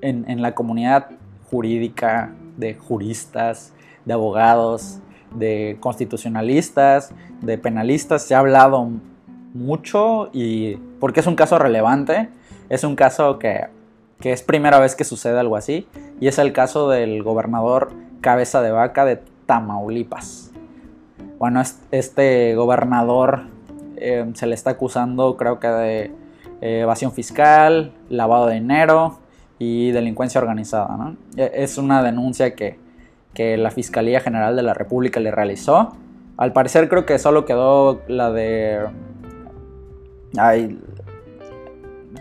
en, 0.00 0.28
en 0.28 0.42
la 0.42 0.56
comunidad 0.56 1.10
jurídica, 1.48 2.32
de 2.56 2.74
juristas, 2.74 3.72
de 4.04 4.12
abogados, 4.12 4.98
de 5.30 5.76
constitucionalistas, 5.78 7.12
de 7.40 7.58
penalistas, 7.58 8.24
se 8.24 8.34
ha 8.34 8.40
hablado 8.40 8.90
mucho 9.58 10.30
y 10.32 10.76
porque 11.00 11.20
es 11.20 11.26
un 11.26 11.34
caso 11.34 11.58
relevante, 11.58 12.28
es 12.68 12.84
un 12.84 12.96
caso 12.96 13.38
que, 13.38 13.66
que, 14.20 14.32
es 14.32 14.42
primera 14.42 14.78
vez 14.78 14.94
que 14.94 15.04
sucede 15.04 15.38
algo 15.38 15.56
así 15.56 15.86
y 16.20 16.28
es 16.28 16.38
el 16.38 16.52
caso 16.52 16.88
del 16.88 17.22
gobernador 17.22 17.90
cabeza 18.20 18.62
de 18.62 18.70
vaca 18.70 19.04
de 19.04 19.20
Tamaulipas. 19.46 20.52
Bueno, 21.38 21.62
este 21.90 22.54
gobernador 22.54 23.42
eh, 23.96 24.30
se 24.34 24.46
le 24.46 24.54
está 24.54 24.70
acusando 24.70 25.36
creo 25.36 25.60
que 25.60 25.68
de 25.68 26.12
eh, 26.60 26.80
evasión 26.80 27.12
fiscal, 27.12 27.92
lavado 28.08 28.46
de 28.46 28.54
dinero 28.54 29.18
y 29.58 29.92
delincuencia 29.92 30.40
organizada. 30.40 31.14
E, 31.36 31.50
es 31.54 31.78
una 31.78 32.02
denuncia 32.02 32.54
que, 32.54 32.78
que 33.34 33.56
la 33.56 33.70
Fiscalía 33.70 34.20
General 34.20 34.56
de 34.56 34.62
la 34.62 34.74
República 34.74 35.20
le 35.20 35.30
realizó. 35.30 35.94
Al 36.36 36.52
parecer 36.52 36.88
creo 36.88 37.06
que 37.06 37.18
solo 37.18 37.44
quedó 37.44 38.02
la 38.08 38.30
de... 38.30 38.86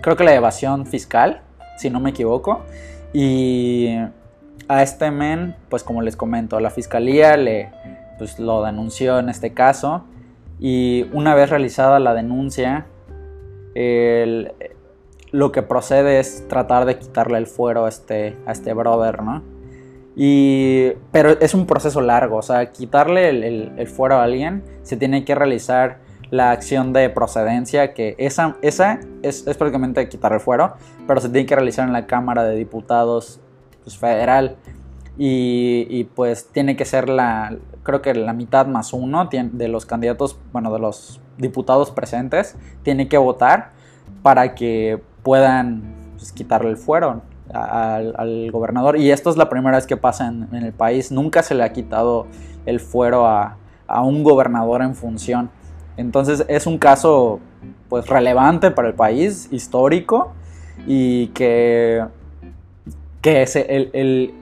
Creo 0.01 0.15
que 0.15 0.23
la 0.23 0.35
evasión 0.35 0.85
fiscal, 0.85 1.41
si 1.77 1.89
no 1.89 1.99
me 1.99 2.11
equivoco. 2.11 2.61
Y 3.13 3.97
a 4.67 4.83
este 4.83 5.11
men, 5.11 5.55
pues 5.69 5.83
como 5.83 6.01
les 6.01 6.15
comento, 6.15 6.59
la 6.59 6.69
fiscalía 6.69 7.37
le, 7.37 7.71
pues, 8.17 8.39
lo 8.39 8.63
denunció 8.63 9.19
en 9.19 9.29
este 9.29 9.53
caso. 9.53 10.03
Y 10.59 11.05
una 11.13 11.35
vez 11.35 11.49
realizada 11.49 11.99
la 11.99 12.13
denuncia, 12.13 12.87
lo 15.31 15.51
que 15.51 15.61
procede 15.61 16.19
es 16.19 16.47
tratar 16.47 16.85
de 16.85 16.97
quitarle 16.97 17.37
el 17.37 17.47
fuero 17.47 17.85
a 17.85 17.89
este, 17.89 18.35
a 18.45 18.51
este 18.51 18.73
brother, 18.73 19.21
¿no? 19.21 19.43
Y, 20.19 20.93
pero 21.11 21.29
es 21.39 21.53
un 21.53 21.67
proceso 21.67 22.01
largo, 22.01 22.37
o 22.37 22.41
sea, 22.41 22.71
quitarle 22.71 23.29
el, 23.29 23.87
fuero 23.87 24.15
a 24.15 24.23
alguien 24.23 24.63
se 24.81 24.97
tiene 24.97 25.23
que 25.23 25.35
realizar 25.35 25.99
la 26.29 26.51
acción 26.51 26.93
de 26.93 27.09
procedencia, 27.09 27.93
que 27.93 28.15
esa, 28.17 28.57
esa 28.61 28.99
es, 29.21 29.43
prácticamente 29.43 30.07
quitar 30.09 30.33
el 30.33 30.39
fuero, 30.39 30.73
pero 31.07 31.21
se 31.21 31.29
tiene 31.29 31.45
que 31.45 31.55
realizar 31.55 31.87
en 31.87 31.93
la 31.93 32.05
Cámara 32.05 32.43
de 32.43 32.55
Diputados 32.55 33.39
pues, 33.83 33.97
federal. 33.97 34.57
Y, 35.19 36.03
pues 36.15 36.49
tiene 36.51 36.75
que 36.75 36.85
ser 36.85 37.09
la, 37.09 37.57
creo 37.81 38.03
que 38.03 38.13
la 38.13 38.33
mitad 38.33 38.67
más 38.67 38.93
uno 38.93 39.27
de 39.31 39.67
los 39.67 39.87
candidatos, 39.87 40.39
bueno, 40.51 40.71
de 40.71 40.77
los 40.77 41.19
diputados 41.39 41.89
presentes, 41.89 42.55
tiene 42.83 43.07
que 43.07 43.17
votar 43.17 43.71
para 44.21 44.53
que 44.53 45.01
puedan 45.23 45.95
pues, 46.17 46.31
quitarle 46.31 46.69
el 46.69 46.77
fuero 46.77 47.23
al, 47.53 48.51
gobernador. 48.51 48.97
Y 48.97 49.11
esto 49.11 49.29
es 49.29 49.37
la 49.37 49.49
primera 49.49 49.77
vez 49.77 49.87
que 49.87 49.97
pasa 49.97 50.27
en, 50.27 50.53
el 50.53 50.73
país. 50.73 51.11
Nunca 51.11 51.43
se 51.43 51.55
le 51.55 51.63
ha 51.63 51.73
quitado 51.73 52.27
el 52.65 52.79
fuero 52.79 53.25
a, 53.25 53.57
un 54.03 54.23
gobernador 54.23 54.81
en 54.81 54.95
función. 54.95 55.49
Entonces 55.97 56.45
es 56.47 56.67
un 56.67 56.77
caso 56.77 57.39
pues 57.89 58.07
relevante 58.07 58.71
para 58.71 58.87
el 58.89 58.93
país, 58.93 59.49
histórico, 59.51 60.33
y 60.85 61.27
que, 61.27 62.05
que 63.21 63.43
el, 63.43 63.89
el, 63.93 64.33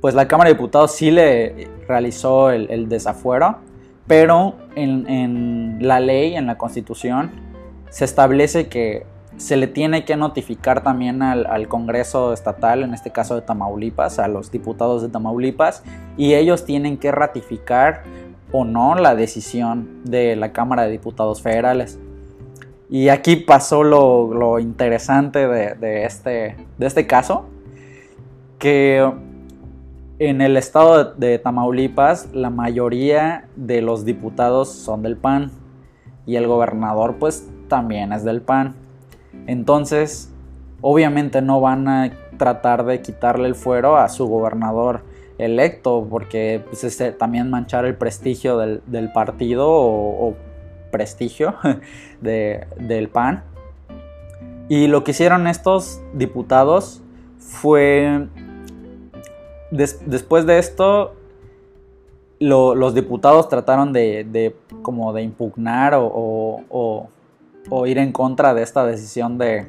pues 0.00 0.14
la 0.14 0.28
Cámara 0.28 0.48
de 0.48 0.54
Diputados 0.54 0.92
sí 0.92 1.10
le 1.10 1.68
realizó 1.88 2.50
el, 2.50 2.88
desafuero, 2.88 3.58
pero 4.06 4.54
en, 4.74 5.08
en 5.08 5.78
la 5.80 6.00
ley, 6.00 6.34
en 6.34 6.46
la 6.46 6.58
Constitución, 6.58 7.30
se 7.90 8.04
establece 8.04 8.68
que 8.68 9.04
se 9.40 9.56
le 9.56 9.66
tiene 9.66 10.04
que 10.04 10.16
notificar 10.16 10.82
también 10.82 11.22
al, 11.22 11.66
Congreso 11.68 12.34
Estatal, 12.34 12.82
en 12.82 12.92
este 12.92 13.10
caso 13.10 13.34
de 13.34 13.40
Tamaulipas, 13.40 14.18
a 14.18 14.28
los 14.28 14.50
diputados 14.50 15.00
de 15.00 15.08
Tamaulipas, 15.08 15.82
y 16.18 16.34
ellos 16.34 16.66
tienen 16.66 16.98
que 16.98 17.10
ratificar 17.10 18.02
o 18.52 18.64
no 18.64 18.94
la 18.94 19.14
decisión 19.14 20.02
de 20.04 20.36
la 20.36 20.52
Cámara 20.52 20.84
de 20.84 20.90
Diputados 20.90 21.42
Federales. 21.42 21.98
Y 22.88 23.08
aquí 23.08 23.36
pasó 23.36 23.84
lo, 23.84 24.58
interesante 24.58 25.46
de, 25.46 26.04
este, 26.04 26.56
de 26.76 26.86
este 26.86 27.06
caso, 27.06 27.46
que 28.58 29.08
en 30.18 30.40
el 30.40 30.56
estado 30.56 31.14
de 31.14 31.38
Tamaulipas 31.38 32.28
la 32.34 32.50
mayoría 32.50 33.48
de 33.56 33.80
los 33.80 34.04
diputados 34.04 34.70
son 34.70 35.02
del 35.02 35.16
PAN 35.16 35.50
y 36.26 36.36
el 36.36 36.46
gobernador 36.46 37.16
pues 37.18 37.48
también 37.68 38.12
es 38.12 38.24
del 38.24 38.42
PAN. 38.42 38.74
Entonces, 39.46 40.30
obviamente 40.80 41.42
no 41.42 41.60
van 41.60 41.88
a 41.88 42.12
tratar 42.36 42.84
de 42.84 43.00
quitarle 43.00 43.48
el 43.48 43.54
fuero 43.54 43.96
a 43.96 44.08
su 44.08 44.26
gobernador 44.26 45.02
electo, 45.44 46.06
porque 46.08 46.62
pues, 46.66 46.84
es 46.84 47.18
también 47.18 47.50
manchar 47.50 47.84
el 47.84 47.96
prestigio 47.96 48.58
del, 48.58 49.12
partido 49.12 49.66
o, 49.68 50.34
prestigio 50.90 51.54
del 52.20 53.08
PAN. 53.08 53.44
Y 54.68 54.86
lo 54.86 55.02
que 55.02 55.10
hicieron 55.10 55.46
estos 55.46 56.00
diputados 56.14 57.02
fue, 57.38 58.28
después 59.70 60.46
de 60.46 60.58
esto, 60.58 61.14
los 62.38 62.94
diputados 62.94 63.48
trataron 63.48 63.92
de, 63.92 64.54
como 64.82 65.12
de 65.12 65.22
impugnar 65.22 65.94
o 65.96 67.08
o 67.68 67.86
ir 67.86 67.98
en 67.98 68.12
contra 68.12 68.54
de 68.54 68.62
esta 68.62 68.86
decisión 68.86 69.38
de, 69.38 69.66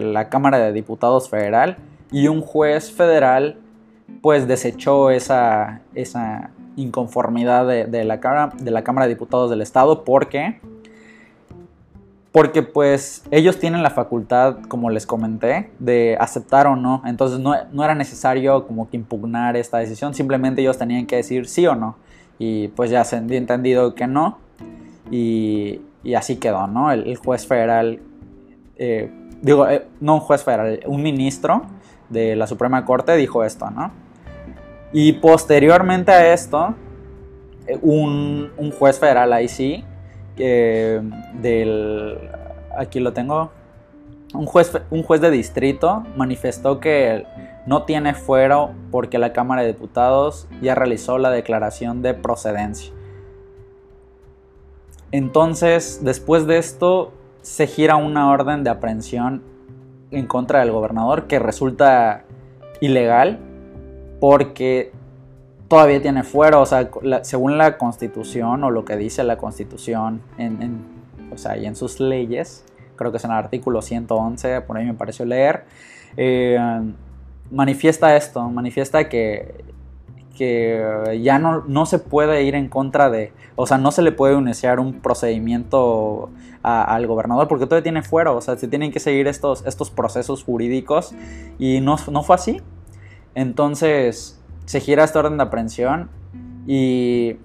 la 0.00 0.28
Cámara 0.28 0.58
de 0.58 0.72
Diputados 0.72 1.28
Federal 1.28 1.76
y 2.12 2.28
un 2.28 2.40
juez 2.40 2.90
federal 2.92 3.56
pues 4.22 4.46
desechó 4.46 5.10
esa, 5.10 5.80
esa 5.94 6.50
inconformidad 6.76 7.66
de, 7.66 8.04
la 8.04 8.20
Cámara, 8.20 8.52
de 8.58 8.70
la 8.70 8.84
Cámara 8.84 9.06
de 9.06 9.14
Diputados 9.14 9.50
del 9.50 9.62
Estado 9.62 10.04
porque 10.04 10.60
porque 12.32 12.62
pues 12.62 13.24
ellos 13.32 13.58
tienen 13.58 13.82
la 13.82 13.90
facultad, 13.90 14.58
como 14.68 14.88
les 14.90 15.04
comenté, 15.04 15.70
de 15.80 16.16
aceptar 16.20 16.68
o 16.68 16.76
no. 16.76 17.02
Entonces 17.04 17.40
no, 17.40 17.54
no, 17.72 17.84
era 17.84 17.96
necesario 17.96 18.68
como 18.68 18.88
que 18.88 18.96
impugnar 18.96 19.56
esta 19.56 19.78
decisión, 19.78 20.14
simplemente 20.14 20.60
ellos 20.60 20.78
tenían 20.78 21.06
que 21.06 21.16
decir 21.16 21.48
sí 21.48 21.66
o 21.66 21.74
no. 21.74 21.96
Y 22.38 22.68
pues 22.68 22.90
ya 22.90 23.04
se 23.04 23.16
había 23.16 23.36
entendido 23.36 23.96
que 23.96 24.06
no. 24.06 24.38
Y, 25.10 25.80
y 26.04 26.14
así 26.14 26.36
quedó, 26.36 26.66
¿no? 26.68 26.92
El, 26.92 27.16
juez 27.16 27.46
federal, 27.46 28.00
eh, 28.76 29.10
digo, 29.42 29.68
eh, 29.68 29.86
no 30.00 30.14
un 30.14 30.20
juez 30.20 30.44
federal, 30.44 30.80
un 30.86 31.02
ministro 31.02 31.62
de 32.10 32.36
la 32.36 32.46
Suprema 32.46 32.84
Corte 32.84 33.16
dijo 33.16 33.42
esto, 33.44 33.70
¿no? 33.70 33.90
Y 34.92 35.14
posteriormente 35.14 36.12
a 36.12 36.32
esto, 36.32 36.74
eh, 37.66 37.78
un, 37.80 38.50
juez 38.78 38.98
federal 38.98 39.32
ahí 39.32 39.48
sí, 39.48 39.84
del, 40.36 42.18
aquí 42.76 42.98
lo 43.00 43.12
tengo, 43.12 43.50
un 44.34 44.46
juez, 44.46 44.72
un 44.90 45.02
juez 45.02 45.20
de 45.20 45.30
distrito 45.30 46.04
manifestó 46.16 46.80
que 46.80 47.26
no 47.66 47.82
tiene 47.84 48.14
fuero 48.14 48.72
porque 48.90 49.18
la 49.18 49.32
Cámara 49.32 49.62
de 49.62 49.68
Diputados 49.68 50.48
ya 50.62 50.74
realizó 50.74 51.18
la 51.18 51.30
declaración 51.30 52.02
de 52.02 52.14
procedencia. 52.14 52.92
Entonces, 55.12 56.00
después 56.02 56.46
de 56.46 56.58
esto, 56.58 57.12
se 57.42 57.66
gira 57.66 57.96
una 57.96 58.30
orden 58.30 58.64
de 58.64 58.70
aprehensión 58.70 59.42
en 60.10 60.26
contra 60.26 60.60
del 60.60 60.72
gobernador 60.72 61.26
que 61.26 61.38
resulta 61.38 62.24
ilegal 62.80 63.38
porque 64.20 64.92
todavía 65.68 66.02
tiene 66.02 66.24
fuero, 66.24 66.60
o 66.60 66.66
sea, 66.66 66.90
según 67.22 67.56
la 67.56 67.78
constitución 67.78 68.64
o 68.64 68.70
lo 68.70 68.84
que 68.84 68.96
dice 68.96 69.22
la 69.22 69.36
constitución 69.36 70.20
en, 70.36 70.84
o 71.32 71.38
sea, 71.38 71.56
y 71.56 71.66
en 71.66 71.76
sus 71.76 72.00
leyes, 72.00 72.64
creo 72.96 73.12
que 73.12 73.18
es 73.18 73.24
en 73.24 73.30
el 73.30 73.36
artículo 73.36 73.80
111, 73.80 74.62
por 74.62 74.76
ahí 74.76 74.84
me 74.84 74.94
pareció 74.94 75.24
leer, 75.24 75.64
eh, 76.16 76.58
manifiesta 77.50 78.16
esto, 78.16 78.42
manifiesta 78.50 79.08
que 79.08 79.64
que 80.40 81.20
ya 81.22 81.38
no, 81.38 81.64
no, 81.66 81.84
se 81.84 81.98
puede 81.98 82.44
ir 82.44 82.54
en 82.54 82.70
contra 82.70 83.10
de, 83.10 83.30
o 83.56 83.66
sea, 83.66 83.76
no 83.76 83.92
se 83.92 84.00
le 84.00 84.10
puede 84.10 84.38
iniciar 84.38 84.80
un 84.80 84.94
procedimiento 84.94 86.30
al 86.62 87.06
gobernador 87.06 87.46
porque 87.46 87.66
todavía 87.66 87.82
tiene 87.82 88.00
fuero, 88.02 88.34
o 88.36 88.40
sea, 88.40 88.56
se 88.56 88.66
tienen 88.66 88.90
que 88.90 89.00
seguir 89.00 89.28
estos, 89.28 89.66
estos 89.66 89.90
procesos 89.90 90.42
jurídicos 90.42 91.12
y 91.58 91.82
no, 91.82 91.96
no 92.10 92.22
fue 92.22 92.36
así. 92.36 92.62
Entonces 93.34 94.40
se 94.64 94.80
gira 94.80 95.04
esta 95.04 95.18
orden 95.18 95.36
de 95.36 95.42
aprehensión 95.42 96.08
y 96.66 97.36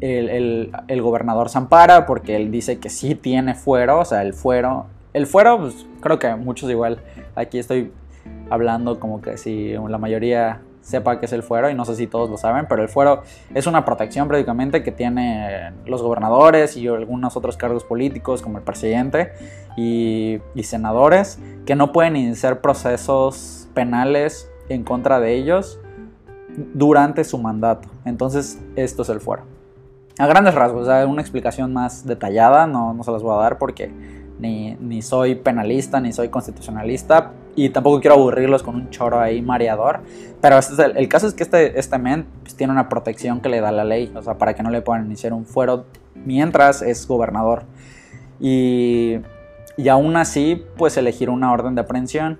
el, 0.00 0.72
el, 0.88 1.02
gobernador 1.02 1.50
se 1.50 1.58
ampara 1.58 2.04
porque 2.04 2.34
él 2.34 2.50
dice 2.50 2.80
que 2.80 2.90
sí 2.90 3.14
tiene 3.14 3.54
fuero, 3.54 4.00
o 4.00 4.04
sea, 4.04 4.22
el 4.22 4.34
fuero, 4.34 4.86
el 5.12 5.28
fuero, 5.28 5.60
pues 5.60 5.86
creo 6.00 6.18
que 6.18 6.34
muchos 6.34 6.68
igual, 6.68 6.98
aquí 7.36 7.60
estoy 7.60 7.92
hablando 8.50 8.98
como 8.98 9.22
que 9.22 9.38
si 9.38 9.74
la 9.74 9.98
mayoría 9.98 10.62
sepa 10.84 11.18
qué 11.18 11.26
es 11.26 11.32
el 11.32 11.42
fuero 11.42 11.70
y 11.70 11.74
no 11.74 11.84
sé 11.84 11.96
si 11.96 12.06
todos 12.06 12.30
lo 12.30 12.36
saben, 12.36 12.66
pero 12.68 12.82
el 12.82 12.88
fuero 12.88 13.22
es 13.54 13.66
una 13.66 13.84
protección 13.84 14.28
prácticamente 14.28 14.82
que 14.82 14.92
tienen 14.92 15.74
los 15.86 16.02
gobernadores 16.02 16.76
y 16.76 16.86
algunos 16.86 17.36
otros 17.36 17.56
cargos 17.56 17.84
políticos 17.84 18.42
como 18.42 18.58
el 18.58 18.64
presidente 18.64 19.32
y, 19.76 20.40
senadores 20.62 21.38
que 21.66 21.74
no 21.74 21.92
pueden 21.92 22.16
iniciar 22.16 22.60
procesos 22.60 23.68
penales 23.74 24.50
en 24.68 24.82
contra 24.82 25.20
de 25.20 25.34
ellos 25.34 25.78
durante 26.72 27.22
su 27.24 27.38
mandato. 27.38 27.88
Entonces 28.04 28.60
esto 28.76 29.02
es 29.02 29.08
el 29.08 29.20
fuero. 29.20 29.42
A 30.18 30.26
grandes 30.26 30.54
rasgos, 30.54 30.88
una 31.06 31.20
explicación 31.20 31.72
más 31.72 32.06
detallada 32.06 32.66
no, 32.66 32.94
no 32.94 33.02
se 33.02 33.10
las 33.10 33.22
voy 33.22 33.34
a 33.34 33.42
dar 33.42 33.58
porque 33.58 33.90
ni, 34.38 34.74
ni, 34.80 35.02
soy 35.02 35.34
penalista, 35.34 36.00
ni 36.00 36.12
soy 36.12 36.28
constitucionalista, 36.28 37.32
y 37.56 37.70
tampoco 37.70 38.00
quiero 38.00 38.16
aburrirlos 38.16 38.62
con 38.62 38.74
un 38.74 38.90
choro 38.90 39.20
ahí 39.20 39.42
mareador, 39.42 40.00
pero 40.40 40.58
este 40.58 40.74
es 40.74 40.78
el, 40.78 41.08
caso 41.08 41.26
es 41.26 41.34
que 41.34 41.42
este, 41.42 41.78
este 41.78 41.98
men 41.98 42.26
pues, 42.42 42.54
tiene 42.54 42.72
una 42.72 42.88
protección 42.88 43.40
que 43.40 43.48
le 43.48 43.60
da 43.60 43.72
la 43.72 43.84
ley, 43.84 44.12
o 44.14 44.22
sea, 44.22 44.38
para 44.38 44.54
que 44.54 44.62
no 44.62 44.70
le 44.70 44.82
puedan 44.82 45.06
iniciar 45.06 45.32
un 45.32 45.46
fuero 45.46 45.86
mientras 46.14 46.82
es 46.82 47.06
gobernador. 47.06 47.64
Y, 48.40 49.20
y 49.76 49.88
aún 49.88 50.16
así, 50.16 50.62
pues 50.76 50.96
elegir 50.96 51.30
una 51.30 51.52
orden 51.52 51.74
de 51.74 51.82
aprehensión, 51.82 52.38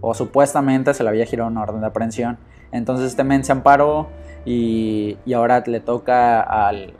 o 0.00 0.14
supuestamente 0.14 0.92
se 0.94 1.02
le 1.02 1.08
había 1.08 1.24
girado 1.24 1.48
una 1.48 1.62
orden 1.62 1.80
de 1.80 1.86
aprehensión. 1.86 2.38
Entonces 2.72 3.06
este 3.06 3.24
men 3.24 3.44
se 3.44 3.52
amparó 3.52 4.08
y, 4.44 5.16
y 5.24 5.32
ahora 5.32 5.62
le 5.66 5.80
toca 5.80 6.40
al 6.40 6.92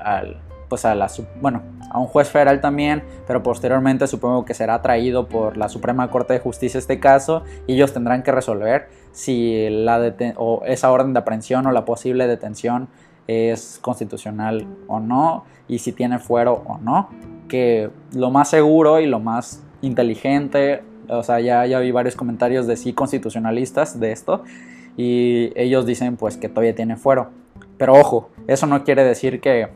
pues 0.68 0.84
a 0.84 0.94
la, 0.94 1.10
bueno, 1.40 1.62
a 1.90 1.98
un 1.98 2.06
juez 2.06 2.28
federal 2.28 2.60
también, 2.60 3.02
pero 3.26 3.42
posteriormente 3.42 4.06
supongo 4.06 4.44
que 4.44 4.54
será 4.54 4.82
traído 4.82 5.28
por 5.28 5.56
la 5.56 5.68
Suprema 5.68 6.10
Corte 6.10 6.34
de 6.34 6.40
Justicia 6.40 6.78
este 6.78 7.00
caso 7.00 7.42
y 7.66 7.74
ellos 7.74 7.92
tendrán 7.92 8.22
que 8.22 8.32
resolver 8.32 8.88
si 9.12 9.68
la 9.70 10.14
o 10.36 10.62
esa 10.66 10.90
orden 10.90 11.12
de 11.12 11.20
aprehensión 11.20 11.66
o 11.66 11.72
la 11.72 11.84
posible 11.84 12.26
detención 12.26 12.88
es 13.26 13.78
constitucional 13.80 14.66
o 14.86 15.00
no 15.00 15.44
y 15.68 15.78
si 15.78 15.92
tiene 15.92 16.18
fuero 16.18 16.62
o 16.66 16.78
no. 16.78 17.08
Que 17.48 17.90
lo 18.12 18.30
más 18.30 18.50
seguro 18.50 19.00
y 19.00 19.06
lo 19.06 19.20
más 19.20 19.62
inteligente, 19.82 20.82
o 21.08 21.22
sea, 21.22 21.40
ya, 21.40 21.64
ya 21.66 21.78
vi 21.78 21.92
varios 21.92 22.16
comentarios 22.16 22.66
de 22.66 22.76
sí 22.76 22.92
constitucionalistas 22.92 24.00
de 24.00 24.12
esto 24.12 24.42
y 24.96 25.52
ellos 25.54 25.86
dicen 25.86 26.16
pues 26.16 26.36
que 26.36 26.48
todavía 26.48 26.74
tiene 26.74 26.96
fuero. 26.96 27.30
Pero 27.78 27.94
ojo, 27.94 28.30
eso 28.46 28.66
no 28.66 28.84
quiere 28.84 29.04
decir 29.04 29.40
que 29.40 29.68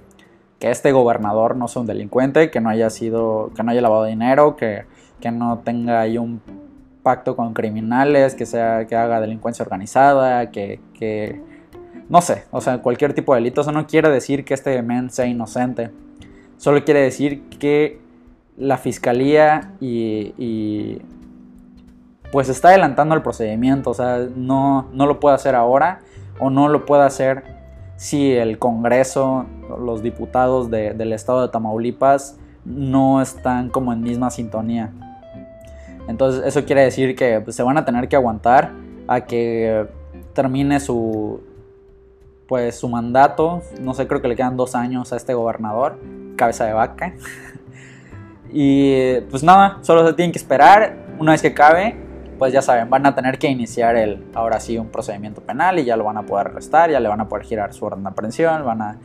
que 0.61 0.71
este 0.71 0.93
gobernador 0.93 1.57
no 1.57 1.67
sea 1.67 1.81
un 1.81 1.87
delincuente, 1.89 2.51
que 2.51 2.61
no 2.61 2.69
haya 2.69 2.91
sido, 2.91 3.51
que 3.57 3.63
no 3.63 3.73
haya 3.73 3.81
lavado 3.81 4.05
dinero, 4.05 4.57
que, 4.57 4.85
no 5.33 5.59
tenga 5.65 6.03
ahí 6.03 6.19
un 6.19 6.41
pacto 7.03 7.35
con 7.35 7.55
criminales, 7.55 8.35
que 8.35 8.47
sea, 8.47 8.87
que 8.87 8.95
haga 8.95 9.21
delincuencia 9.21 9.63
organizada, 9.63 10.51
que, 10.51 11.41
no 12.11 12.21
sé, 12.21 12.45
o 12.51 12.61
sea, 12.61 12.79
cualquier 12.83 13.15
tipo 13.15 13.35
de 13.35 13.41
delito. 13.41 13.63
Eso 13.63 13.73
no 13.73 13.87
quiere 13.87 14.11
decir 14.11 14.45
que 14.45 14.53
este 14.53 14.81
men 14.83 15.11
sea 15.11 15.27
inocente. 15.27 15.91
Solo 16.59 16.85
quiere 16.85 17.01
decir 17.01 17.43
que 17.59 17.99
la 18.59 18.77
fiscalía 18.77 19.73
y, 19.81 20.35
y 20.37 21.01
pues 22.33 22.51
está 22.51 22.69
adelantando 22.69 23.15
el 23.15 23.23
procedimiento, 23.23 23.91
o 23.91 23.95
sea, 23.95 24.27
no, 24.37 24.89
no 24.93 25.07
lo 25.07 25.21
puede 25.21 25.37
hacer 25.37 25.55
ahora 25.55 26.01
o 26.39 26.51
no 26.51 26.69
lo 26.69 26.85
puede 26.85 27.05
hacer 27.05 27.45
si 27.97 28.33
el 28.33 28.59
Congreso, 28.59 29.47
los 29.79 30.03
diputados 30.03 30.71
del 30.71 31.13
estado 31.13 31.43
de 31.43 31.49
Tamaulipas 31.49 32.39
no 32.65 33.21
están 33.23 33.71
como 33.71 33.93
en 33.93 34.03
misma 34.03 34.31
sintonía. 34.31 34.93
Entonces 36.09 36.43
eso 36.45 36.65
quiere 36.65 36.83
decir 36.83 37.15
que 37.15 37.41
pues, 37.41 37.57
se 37.57 37.63
van 37.63 37.79
a 37.79 37.85
tener 37.85 38.09
que 38.09 38.17
aguantar 38.17 38.73
a 39.07 39.23
que 39.23 39.87
termine 40.35 40.81
su 40.81 41.41
pues 42.51 42.81
su 42.81 42.89
mandato. 42.89 43.63
No 43.81 43.95
sé, 43.95 44.09
creo 44.09 44.21
que 44.21 44.27
le 44.27 44.35
quedan 44.35 44.57
dos 44.57 44.75
años 44.75 45.13
a 45.13 45.17
este 45.17 45.35
gobernador, 45.35 46.01
cabeza 46.37 46.65
de 46.65 46.73
vaca. 46.73 47.15
y 48.53 49.21
pues 49.31 49.45
nada, 49.45 49.79
solo 49.83 50.05
se 50.07 50.15
tienen 50.15 50.33
que 50.33 50.39
esperar. 50.39 50.97
Una 51.21 51.31
vez 51.33 51.43
que 51.43 51.55
cabe, 51.55 51.95
pues 52.41 52.53
ya 52.53 52.61
saben, 52.61 52.91
van 52.91 53.07
a 53.07 53.15
tener 53.15 53.39
que 53.39 53.49
iniciar 53.49 53.95
el, 53.95 54.25
ahora 54.35 54.59
sí 54.59 54.79
un 54.79 54.89
procedimiento 54.89 55.43
penal 55.43 55.79
y 55.79 55.85
ya 55.85 55.97
lo 55.97 56.05
van 56.05 56.17
a 56.17 56.23
poder 56.23 56.49
arrestar, 56.49 56.91
ya 56.91 56.99
le 56.99 57.09
van 57.09 57.21
a 57.21 57.29
poder 57.29 57.45
girar 57.45 57.73
su 57.73 57.85
orden 57.85 58.03
de 58.03 58.09
aprehensión, 58.09 58.65
van 58.65 58.83
a, 58.83 58.99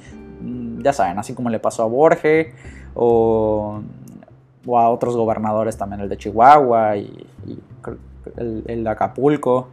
ya 0.79 0.93
saben, 0.93 1.17
así 1.19 1.33
como 1.33 1.49
le 1.49 1.59
pasó 1.59 1.83
a 1.83 1.85
Borges 1.85 2.53
o, 2.93 3.81
a 4.67 4.89
otros 4.89 5.15
gobernadores 5.15 5.77
también, 5.77 6.01
el 6.01 6.09
de 6.09 6.17
Chihuahua 6.17 6.97
y, 6.97 7.27
el, 8.37 8.83
de 8.83 8.89
Acapulco. 8.89 9.69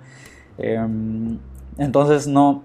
Em, 0.58 1.38
entonces 1.78 2.26
no, 2.26 2.62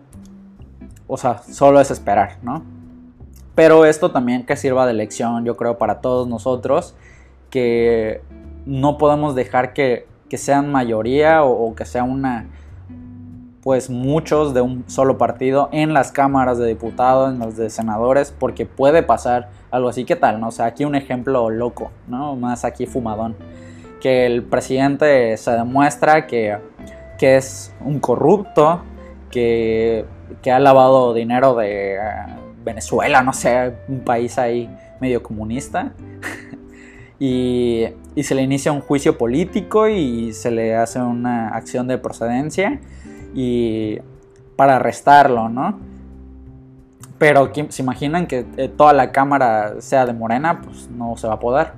o 1.08 1.18
sea, 1.18 1.40
solo 1.40 1.80
es 1.80 1.92
esperar, 1.92 2.38
¿no? 2.42 2.64
Pero 3.56 3.86
esto 3.86 4.12
también 4.12 4.46
que 4.46 4.56
sirva 4.56 4.86
de 4.86 4.94
lección, 4.94 5.46
yo 5.46 5.58
creo, 5.58 5.78
para 5.78 6.02
todos 6.02 6.28
nosotros, 6.28 6.96
que 7.50 8.22
no 8.66 8.98
podemos 8.98 9.34
dejar 9.34 9.74
que 9.74 10.06
que 10.28 10.38
sean 10.38 10.72
mayoría 10.72 11.44
o, 11.44 11.74
que 11.76 11.86
sea 11.86 12.04
una 12.04 12.48
pues 13.68 13.90
muchos 13.90 14.54
de 14.54 14.62
un 14.62 14.86
solo 14.90 15.18
partido 15.18 15.68
en 15.74 15.94
las 15.94 16.14
cámaras 16.14 16.58
de 16.58 16.68
diputados, 16.68 17.34
en 17.34 17.40
las 17.40 17.58
de 17.58 17.70
senadores, 17.70 18.32
porque 18.40 18.66
puede 18.66 19.04
pasar 19.04 19.50
algo 19.72 19.90
así. 19.90 20.06
¿Qué 20.06 20.16
tal? 20.16 20.40
No? 20.40 20.48
O 20.48 20.52
sea, 20.52 20.68
aquí 20.68 20.86
un 20.86 20.96
ejemplo 20.96 21.50
loco, 21.50 21.92
¿no? 22.08 22.38
Más 22.38 22.64
aquí 22.64 22.86
fumadón. 22.86 23.36
Que 24.00 24.26
el 24.26 24.44
presidente 24.44 25.36
se 25.36 25.52
demuestra 25.52 26.28
que, 26.28 26.58
que 27.20 27.36
es 27.36 27.74
un 27.82 28.00
corrupto, 28.00 28.84
que, 29.30 30.06
que, 30.42 30.50
ha 30.50 30.60
lavado 30.60 31.14
dinero 31.14 31.54
de 31.54 31.96
eh, 31.96 32.00
Venezuela, 32.64 33.22
no 33.22 33.34
sé, 33.34 33.74
un 33.90 34.00
país 34.00 34.38
ahí 34.38 34.74
medio 35.02 35.22
comunista. 35.22 35.92
y, 37.20 37.84
y 38.16 38.24
se 38.24 38.34
le 38.34 38.44
inicia 38.44 38.72
un 38.72 38.80
juicio 38.80 39.18
político 39.18 39.90
y 39.90 40.32
se 40.32 40.52
le 40.52 40.74
hace 40.74 41.00
una 41.00 41.50
acción 41.50 41.90
de 41.90 41.98
procedencia 41.98 42.80
y 43.38 44.00
para 44.56 44.78
arrestarlo, 44.78 45.48
¿no? 45.48 45.80
Pero 47.20 47.52
se 47.70 47.84
imaginan 47.84 48.26
que 48.26 48.48
eh, 48.58 48.68
toda 48.68 48.94
la 48.94 49.12
cámara 49.12 49.76
sea 49.80 50.08
de 50.08 50.14
Morena, 50.14 50.62
pues 50.64 50.90
no 50.90 51.16
se 51.18 51.28
va 51.28 51.36
a 51.36 51.40
poder. 51.40 51.74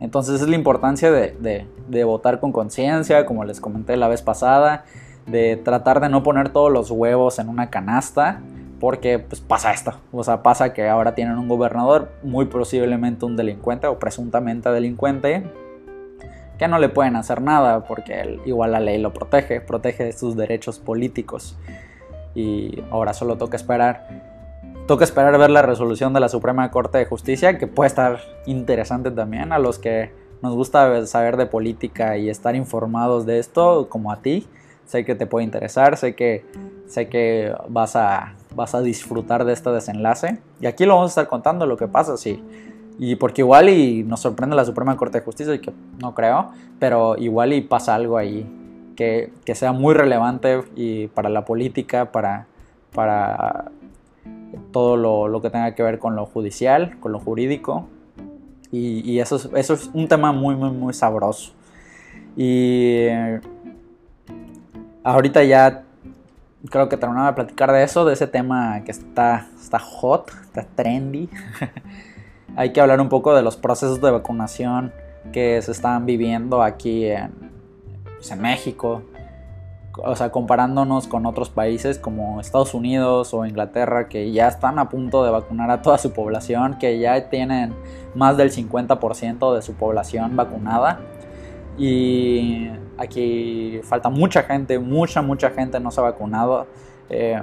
Entonces 0.00 0.42
es 0.42 0.48
la 0.48 0.56
importancia 0.56 1.12
de, 1.12 2.04
votar 2.04 2.40
con 2.40 2.50
conciencia, 2.50 3.24
como 3.26 3.44
les 3.44 3.60
comenté 3.60 3.96
la 3.96 4.08
vez 4.08 4.22
pasada, 4.22 4.84
de 5.26 5.56
tratar 5.56 6.00
de 6.00 6.08
no 6.08 6.24
poner 6.24 6.48
todos 6.48 6.72
los 6.72 6.90
huevos 6.90 7.38
en 7.38 7.48
una 7.48 7.70
canasta 7.70 8.40
porque 8.80 9.20
pues 9.20 9.40
pasa 9.40 9.70
esto, 9.72 9.94
o 10.10 10.24
sea, 10.24 10.42
pasa 10.42 10.72
que 10.72 10.88
ahora 10.88 11.14
tienen 11.14 11.38
un 11.38 11.46
gobernador, 11.46 12.10
muy 12.24 12.46
posiblemente 12.46 13.24
un 13.24 13.36
delincuente 13.36 13.86
o 13.86 14.00
presuntamente 14.00 14.68
delincuente, 14.70 15.44
que 16.58 16.68
no 16.68 16.78
le 16.78 16.88
pueden 16.88 17.16
hacer 17.16 17.40
nada 17.40 17.84
porque 17.84 18.38
igual 18.44 18.72
la 18.72 18.80
ley 18.80 18.98
lo 18.98 19.12
protege, 19.12 19.60
protege 19.60 20.12
sus 20.12 20.36
derechos 20.36 20.78
políticos. 20.78 21.56
Y 22.34 22.82
ahora 22.90 23.12
solo 23.12 23.36
toca 23.36 23.56
esperar, 23.56 24.06
toca 24.86 25.04
esperar 25.04 25.38
ver 25.38 25.50
la 25.50 25.62
resolución 25.62 26.12
de 26.12 26.20
la 26.20 26.28
Suprema 26.28 26.70
Corte 26.70 26.98
de 26.98 27.04
Justicia, 27.04 27.58
que 27.58 27.66
puede 27.66 27.88
estar 27.88 28.20
interesante 28.46 29.10
también 29.10 29.52
a 29.52 29.58
los 29.58 29.78
que 29.78 30.12
nos 30.42 30.54
gusta 30.54 31.06
saber 31.06 31.36
de 31.36 31.46
política 31.46 32.16
y 32.16 32.28
estar 32.30 32.56
informados 32.56 33.26
de 33.26 33.38
esto, 33.38 33.88
como 33.88 34.10
a 34.10 34.22
ti. 34.22 34.46
Sé 34.86 35.04
que 35.04 35.14
te 35.14 35.26
puede 35.26 35.44
interesar, 35.44 35.96
sé 35.96 36.14
que, 36.14 36.44
sé 36.86 37.08
que 37.08 37.54
vas 37.68 37.96
a 37.96 38.34
vas 38.54 38.74
a 38.74 38.80
disfrutar 38.80 39.44
de 39.44 39.52
este 39.52 39.70
desenlace. 39.70 40.38
Y 40.60 40.66
aquí 40.66 40.84
lo 40.84 40.94
vamos 40.94 41.10
a 41.10 41.12
estar 41.12 41.28
contando 41.28 41.66
lo 41.66 41.76
que 41.76 41.88
pasa, 41.88 42.16
sí. 42.16 42.42
Y 43.04 43.16
porque 43.16 43.42
igual 43.42 43.68
y 43.68 44.04
nos 44.04 44.20
sorprende 44.20 44.54
la 44.54 44.64
Suprema 44.64 44.96
Corte 44.96 45.18
de 45.18 45.24
Justicia, 45.24 45.52
y 45.52 45.58
que 45.58 45.72
no 46.00 46.14
creo, 46.14 46.52
pero 46.78 47.16
igual 47.18 47.52
y 47.52 47.60
pasa 47.60 47.96
algo 47.96 48.16
ahí 48.16 48.46
que, 48.94 49.32
que 49.44 49.56
sea 49.56 49.72
muy 49.72 49.92
relevante 49.92 50.62
y 50.76 51.08
para 51.08 51.28
la 51.28 51.44
política, 51.44 52.12
para, 52.12 52.46
para 52.94 53.72
todo 54.70 54.96
lo, 54.96 55.26
lo, 55.26 55.42
que 55.42 55.50
tenga 55.50 55.74
que 55.74 55.82
ver 55.82 55.98
con 55.98 56.14
lo 56.14 56.26
judicial, 56.26 57.00
con 57.00 57.10
lo 57.10 57.18
jurídico. 57.18 57.88
Y, 58.70 59.00
y 59.00 59.18
eso, 59.18 59.34
es, 59.34 59.48
eso 59.52 59.74
es 59.74 59.90
un 59.92 60.06
tema 60.06 60.30
muy, 60.30 60.54
muy, 60.54 60.70
muy 60.70 60.94
sabroso. 60.94 61.54
Y 62.36 63.08
ahorita 65.02 65.42
ya 65.42 65.82
creo 66.70 66.88
que 66.88 66.96
terminaba 66.96 67.30
de 67.30 67.34
platicar 67.34 67.72
de 67.72 67.82
eso, 67.82 68.04
de 68.04 68.12
ese 68.12 68.28
tema 68.28 68.84
que 68.84 68.92
está, 68.92 69.48
está 69.60 69.80
hot, 69.80 70.30
está 70.44 70.64
trendy. 70.76 71.28
Hay 72.54 72.72
que 72.72 72.80
hablar 72.80 73.00
un 73.00 73.08
poco 73.08 73.34
de 73.34 73.42
los 73.42 73.56
procesos 73.56 74.00
de 74.00 74.10
vacunación 74.10 74.92
que 75.32 75.60
se 75.62 75.72
están 75.72 76.04
viviendo 76.04 76.62
aquí 76.62 77.06
en, 77.06 77.32
pues, 78.16 78.30
en 78.30 78.40
México. 78.40 79.02
o 80.04 80.16
sea, 80.16 80.30
comparándonos 80.30 81.06
con 81.06 81.26
otros 81.26 81.50
países 81.50 81.98
como 81.98 82.40
Estados 82.40 82.72
Unidos 82.72 83.34
o 83.34 83.44
Inglaterra 83.44 84.08
que 84.08 84.32
ya 84.32 84.48
están 84.48 84.78
a 84.78 84.88
punto 84.88 85.22
de 85.22 85.30
vacunar 85.30 85.70
a 85.70 85.82
toda 85.82 85.98
su 85.98 86.12
población, 86.12 86.78
que 86.78 86.98
ya 86.98 87.28
tienen 87.28 87.74
más 88.14 88.38
del 88.38 88.50
50% 88.50 89.54
de 89.54 89.62
su 89.62 89.74
población 89.74 90.34
vacunada. 90.34 91.00
Y 91.76 92.70
aquí 92.98 93.80
falta 93.82 94.08
mucha 94.08 94.42
gente, 94.44 94.78
mucha, 94.78 95.20
mucha 95.22 95.50
gente 95.50 95.80
no 95.80 95.90
se 95.90 96.00
ha 96.00 96.04
vacunado. 96.04 96.66
Eh, 97.10 97.40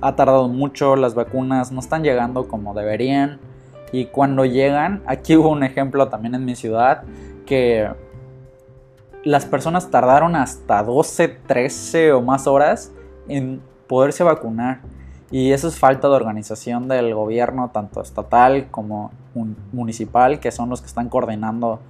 ha 0.00 0.16
tardado 0.16 0.48
mucho, 0.48 0.96
las 0.96 1.14
vacunas 1.14 1.72
no 1.72 1.80
están 1.80 2.02
llegando 2.02 2.48
como 2.48 2.74
deberían. 2.74 3.40
Y 3.92 4.06
cuando 4.06 4.44
llegan, 4.44 5.02
aquí 5.06 5.36
hubo 5.36 5.48
un 5.48 5.62
ejemplo 5.62 6.08
también 6.08 6.34
en 6.34 6.44
mi 6.44 6.56
ciudad 6.56 7.02
que 7.46 7.88
las 9.24 9.44
personas 9.44 9.90
tardaron 9.90 10.36
hasta 10.36 10.82
12, 10.82 11.28
13 11.28 12.12
o 12.12 12.22
más 12.22 12.46
horas 12.46 12.92
en 13.28 13.60
poderse 13.86 14.24
vacunar. 14.24 14.80
Y 15.30 15.52
eso 15.52 15.66
es 15.68 15.78
falta 15.78 16.08
de 16.08 16.14
organización 16.14 16.86
del 16.88 17.14
gobierno, 17.14 17.70
tanto 17.72 18.00
estatal 18.00 18.68
como 18.70 19.10
municipal, 19.72 20.38
que 20.38 20.52
son 20.52 20.70
los 20.70 20.80
que 20.80 20.86
están 20.86 21.08
coordinando 21.08 21.80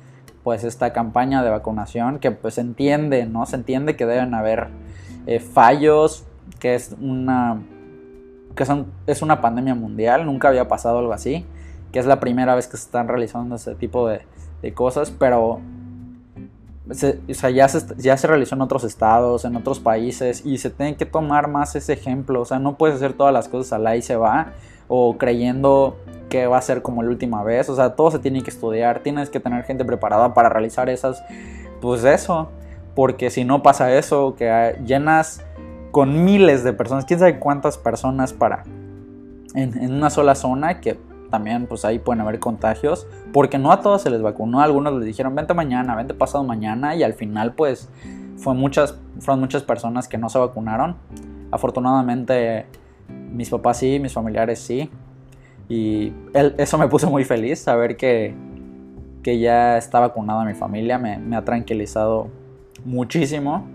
pues 0.42 0.64
esta 0.64 0.92
campaña 0.92 1.42
de 1.42 1.50
vacunación, 1.50 2.18
que 2.18 2.30
pues 2.30 2.54
se 2.54 2.60
entiende, 2.60 3.26
¿no? 3.26 3.44
Se 3.46 3.56
entiende 3.56 3.96
que 3.96 4.06
deben 4.06 4.32
haber 4.32 4.68
eh, 5.26 5.40
fallos, 5.40 6.24
que 6.60 6.74
es 6.74 6.94
una 7.00 7.60
que 8.54 8.64
es 9.06 9.20
una 9.20 9.42
pandemia 9.42 9.74
mundial, 9.74 10.24
nunca 10.24 10.48
había 10.48 10.66
pasado 10.66 11.00
algo 11.00 11.12
así, 11.12 11.44
que 11.96 12.00
es 12.00 12.04
la 12.04 12.20
primera 12.20 12.54
vez 12.54 12.68
que 12.68 12.76
se 12.76 12.82
están 12.82 13.08
realizando 13.08 13.56
ese 13.56 13.74
tipo 13.74 14.06
de, 14.06 14.20
de 14.60 14.74
cosas, 14.74 15.10
pero 15.10 15.62
o 16.90 16.94
sea, 16.94 17.48
ya 17.48 17.66
se, 17.68 17.86
ya 17.96 18.18
se 18.18 18.26
realizó 18.26 18.54
en 18.54 18.60
otros 18.60 18.84
estados, 18.84 19.46
en 19.46 19.56
otros 19.56 19.80
países, 19.80 20.44
y 20.44 20.58
se 20.58 20.68
tiene 20.68 20.96
que 20.96 21.06
tomar 21.06 21.48
más 21.48 21.74
ese 21.74 21.94
ejemplo. 21.94 22.42
O 22.42 22.44
sea, 22.44 22.58
no 22.58 22.76
puedes 22.76 22.96
hacer 22.96 23.14
todas 23.14 23.32
las 23.32 23.48
cosas 23.48 23.72
a 23.72 23.78
la 23.78 23.96
y 23.96 24.02
se 24.02 24.14
va, 24.14 24.52
o 24.88 25.16
creyendo 25.16 25.96
que 26.28 26.46
va 26.46 26.58
a 26.58 26.60
ser 26.60 26.82
como 26.82 27.02
la 27.02 27.08
última 27.08 27.42
vez. 27.42 27.70
O 27.70 27.74
sea, 27.74 27.96
todo 27.96 28.10
se 28.10 28.18
tiene 28.18 28.42
que 28.42 28.50
estudiar, 28.50 29.00
tienes 29.00 29.30
que 29.30 29.40
tener 29.40 29.64
gente 29.64 29.86
preparada 29.86 30.34
para 30.34 30.50
realizar 30.50 30.90
esas, 30.90 31.24
pues 31.80 32.04
eso. 32.04 32.50
Porque 32.94 33.30
si 33.30 33.46
no 33.46 33.62
pasa 33.62 33.90
eso, 33.96 34.34
que 34.36 34.76
llenas 34.84 35.42
con 35.92 36.26
miles 36.26 36.62
de 36.62 36.74
personas, 36.74 37.06
quién 37.06 37.20
sabe 37.20 37.38
cuántas 37.38 37.78
personas 37.78 38.34
para 38.34 38.64
en, 39.54 39.82
en 39.82 39.94
una 39.94 40.10
sola 40.10 40.34
zona, 40.34 40.82
que 40.82 40.98
también 41.30 41.66
pues 41.66 41.84
ahí 41.84 41.98
pueden 41.98 42.20
haber 42.20 42.38
contagios, 42.38 43.06
porque 43.32 43.58
no 43.58 43.72
a 43.72 43.80
todos 43.80 44.02
se 44.02 44.10
les 44.10 44.22
vacunó, 44.22 44.60
a 44.60 44.64
algunos 44.64 44.94
les 44.94 45.04
dijeron 45.04 45.34
vente 45.34 45.54
mañana, 45.54 45.94
vente 45.94 46.14
pasado 46.14 46.44
mañana 46.44 46.96
y 46.96 47.02
al 47.02 47.14
final 47.14 47.54
pues 47.54 47.88
fue 48.36 48.54
muchas, 48.54 48.98
fueron 49.20 49.40
muchas 49.40 49.62
personas 49.62 50.08
que 50.08 50.18
no 50.18 50.28
se 50.28 50.38
vacunaron. 50.38 50.96
Afortunadamente 51.50 52.66
mis 53.32 53.50
papás 53.50 53.78
sí, 53.78 53.98
mis 53.98 54.12
familiares 54.12 54.58
sí, 54.58 54.90
y 55.68 56.12
eso 56.32 56.78
me 56.78 56.88
puso 56.88 57.10
muy 57.10 57.24
feliz, 57.24 57.58
saber 57.58 57.96
que, 57.96 58.34
que 59.22 59.38
ya 59.38 59.76
está 59.78 60.00
vacunada 60.00 60.44
mi 60.44 60.54
familia, 60.54 60.98
me, 60.98 61.18
me 61.18 61.36
ha 61.36 61.44
tranquilizado 61.44 62.28
muchísimo. 62.84 63.66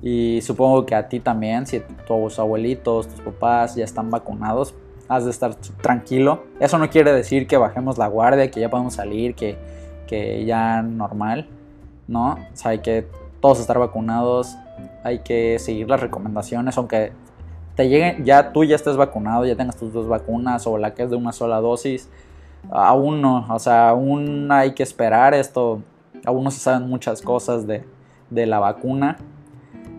Y 0.00 0.40
supongo 0.42 0.84
que 0.84 0.96
a 0.96 1.08
ti 1.08 1.20
también, 1.20 1.66
si 1.66 1.80
tus 2.06 2.38
abuelitos, 2.38 3.06
tus 3.06 3.20
papás 3.20 3.76
ya 3.76 3.84
están 3.84 4.10
vacunados, 4.10 4.74
has 5.14 5.24
de 5.24 5.30
estar 5.30 5.54
tranquilo. 5.54 6.44
Eso 6.60 6.78
no 6.78 6.88
quiere 6.88 7.12
decir 7.12 7.46
que 7.46 7.56
bajemos 7.56 7.98
la 7.98 8.06
guardia, 8.06 8.50
que 8.50 8.60
ya 8.60 8.70
podemos 8.70 8.94
salir, 8.94 9.34
que, 9.34 9.56
que 10.06 10.44
ya 10.44 10.82
normal, 10.82 11.48
¿no? 12.08 12.32
O 12.32 12.38
sea, 12.54 12.70
hay 12.72 12.78
que 12.78 13.06
todos 13.40 13.60
estar 13.60 13.78
vacunados, 13.78 14.56
hay 15.04 15.18
que 15.20 15.58
seguir 15.58 15.88
las 15.88 16.00
recomendaciones, 16.00 16.78
aunque 16.78 17.12
te 17.74 17.88
lleguen, 17.88 18.24
ya 18.24 18.52
tú 18.52 18.64
ya 18.64 18.76
estés 18.76 18.96
vacunado, 18.96 19.44
ya 19.44 19.56
tengas 19.56 19.76
tus 19.76 19.92
dos 19.92 20.08
vacunas 20.08 20.66
o 20.66 20.78
la 20.78 20.94
que 20.94 21.02
es 21.02 21.10
de 21.10 21.16
una 21.16 21.32
sola 21.32 21.60
dosis, 21.60 22.08
aún 22.70 23.20
no, 23.20 23.46
o 23.48 23.58
sea, 23.58 23.90
aún 23.90 24.50
hay 24.52 24.72
que 24.72 24.82
esperar 24.82 25.34
esto, 25.34 25.82
aún 26.24 26.44
no 26.44 26.50
se 26.50 26.60
saben 26.60 26.88
muchas 26.88 27.22
cosas 27.22 27.66
de, 27.66 27.84
de 28.30 28.46
la 28.46 28.58
vacuna 28.60 29.16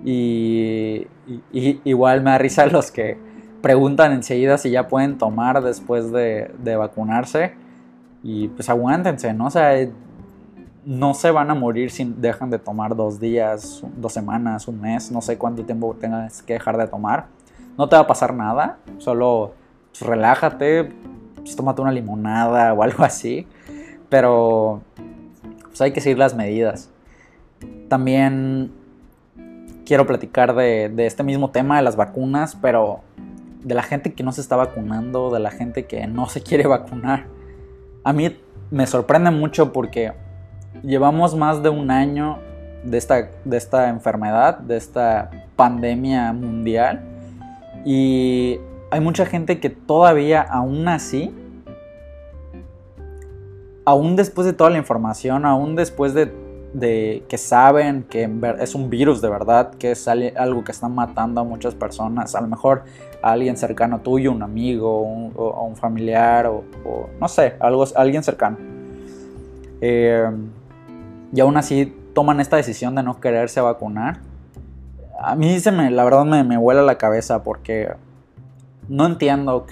y, 0.05 1.07
y, 1.51 1.81
igual 1.83 2.21
me 2.21 2.31
da 2.31 2.37
risa 2.37 2.65
los 2.67 2.91
que 2.91 3.17
preguntan 3.63 4.11
enseguida 4.11 4.57
si 4.57 4.71
ya 4.71 4.89
pueden 4.89 5.17
tomar 5.17 5.63
después 5.63 6.11
de, 6.11 6.75
vacunarse. 6.77 7.53
Y 8.21 8.49
pues 8.49 8.69
aguántense, 8.69 9.33
¿no? 9.33 9.47
O 9.47 9.49
sea, 9.49 9.73
no 10.85 11.13
se 11.13 11.31
van 11.31 11.49
a 11.49 11.55
morir 11.55 11.89
si 11.89 12.03
dejan 12.03 12.49
de 12.49 12.59
tomar 12.59 12.93
dos 12.93 13.21
días, 13.21 13.81
dos 13.95 14.11
semanas, 14.11 14.67
un 14.67 14.81
mes, 14.81 15.11
no 15.11 15.21
sé 15.21 15.37
cuánto 15.37 15.63
tiempo 15.63 15.95
tengas 15.97 16.43
que 16.43 16.53
dejar 16.53 16.77
de 16.77 16.87
tomar. 16.87 17.27
No 17.77 17.87
te 17.87 17.95
va 17.95 18.01
a 18.01 18.07
pasar 18.07 18.33
nada, 18.33 18.79
solo 18.97 19.53
pues, 19.91 20.01
relájate, 20.01 20.91
pues, 21.37 21.55
tómate 21.55 21.81
una 21.81 21.91
limonada 21.93 22.73
o 22.73 22.83
algo 22.83 23.05
así. 23.05 23.47
Pero 24.09 24.81
pues 25.63 25.79
hay 25.79 25.93
que 25.93 26.01
seguir 26.01 26.17
las 26.17 26.35
medidas. 26.35 26.89
También 27.87 28.73
quiero 29.85 30.05
platicar 30.05 30.53
de, 30.53 30.89
de 30.89 31.05
este 31.05 31.23
mismo 31.23 31.49
tema 31.49 31.77
de 31.77 31.83
las 31.83 31.95
vacunas, 31.95 32.57
pero 32.61 32.99
de 33.63 33.75
la 33.75 33.83
gente 33.83 34.13
que 34.13 34.23
no 34.23 34.31
se 34.31 34.41
está 34.41 34.55
vacunando, 34.55 35.31
de 35.31 35.39
la 35.39 35.51
gente 35.51 35.85
que 35.85 36.05
no 36.07 36.27
se 36.27 36.41
quiere 36.41 36.67
vacunar. 36.67 37.25
A 38.03 38.13
mí 38.13 38.37
me 38.71 38.87
sorprende 38.87 39.31
mucho 39.31 39.71
porque 39.71 40.13
llevamos 40.83 41.35
más 41.35 41.63
de 41.63 41.69
un 41.69 41.91
año 41.91 42.39
de 42.83 42.97
esta, 42.97 43.29
de 43.45 43.57
esta 43.57 43.89
enfermedad, 43.89 44.59
de 44.59 44.77
esta 44.77 45.29
pandemia 45.55 46.33
mundial. 46.33 47.01
Y 47.85 48.59
hay 48.91 48.99
mucha 48.99 49.25
gente 49.25 49.59
que 49.59 49.69
todavía, 49.69 50.41
aún 50.41 50.87
así, 50.87 51.33
aún 53.85 54.15
después 54.15 54.45
de 54.45 54.53
toda 54.53 54.69
la 54.69 54.77
información, 54.77 55.45
aún 55.45 55.75
después 55.75 56.13
de 56.13 56.43
de 56.73 57.23
que 57.29 57.37
saben 57.37 58.03
que 58.03 58.29
es 58.59 58.75
un 58.75 58.89
virus 58.89 59.21
de 59.21 59.29
verdad, 59.29 59.75
que 59.75 59.91
es 59.91 60.07
algo 60.07 60.63
que 60.63 60.71
está 60.71 60.89
matando 60.89 61.41
a 61.41 61.43
muchas 61.43 61.75
personas, 61.75 62.35
a 62.35 62.41
lo 62.41 62.47
mejor 62.47 62.83
a 63.23 63.31
alguien 63.31 63.55
cercano 63.55 64.01
tuyo, 64.01 64.33
un 64.33 64.43
amigo, 64.43 65.01
o, 65.35 65.65
un 65.65 65.75
familiar, 65.77 66.45
o, 66.47 66.63
no 67.19 67.27
sé, 67.29 67.55
algo, 67.61 67.85
alguien 67.95 68.21
cercano. 68.21 68.57
Eh, 69.79 70.29
y 71.33 71.39
aún 71.39 71.55
así 71.55 71.95
toman 72.13 72.41
esta 72.41 72.57
decisión 72.57 72.95
de 72.95 73.01
no 73.01 73.21
quererse 73.21 73.61
vacunar. 73.61 74.19
A 75.19 75.35
mí 75.35 75.57
se 75.61 75.71
me, 75.71 75.89
la 75.89 76.03
verdad 76.03 76.25
me, 76.25 76.43
me 76.43 76.57
vuela 76.57 76.81
la 76.81 76.97
cabeza 76.97 77.43
porque 77.43 77.93
no 78.89 79.05
entiendo 79.05 79.65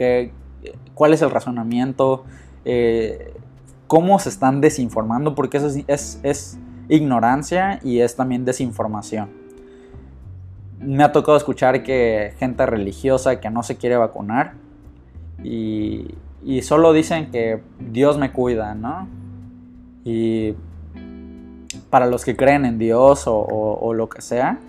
cuál 0.96 1.14
es 1.14 1.22
el 1.22 1.30
razonamiento, 1.30 2.24
eh, 2.64 3.34
cómo 3.88 4.18
se 4.20 4.30
están 4.30 4.62
desinformando, 4.62 5.36
porque 5.36 5.58
eso 5.58 5.68
es, 5.88 6.20
es 6.24 6.58
ignorancia 6.88 7.80
y 7.84 8.00
es 8.00 8.16
también 8.16 8.46
desinformación. 8.46 9.41
Me 10.82 11.04
ha 11.04 11.12
tocado 11.12 11.38
escuchar 11.38 11.84
que 11.84 12.34
gente 12.40 12.66
religiosa 12.66 13.40
que 13.40 13.50
no 13.50 13.64
se 13.64 13.78
quiere 13.78 13.98
vacunar 13.98 14.54
y, 15.44 16.16
solo 16.64 16.94
dicen 16.94 17.32
que 17.32 17.62
Dios 17.80 18.18
me 18.18 18.32
cuida, 18.32 18.74
¿no? 18.74 19.08
Y 20.04 20.56
para 21.90 22.08
los 22.08 22.26
que 22.26 22.36
creen 22.36 22.66
en 22.66 22.80
Dios 22.80 23.24
o, 23.28 23.94
lo 23.94 24.10
que 24.10 24.22
sea, 24.22 24.60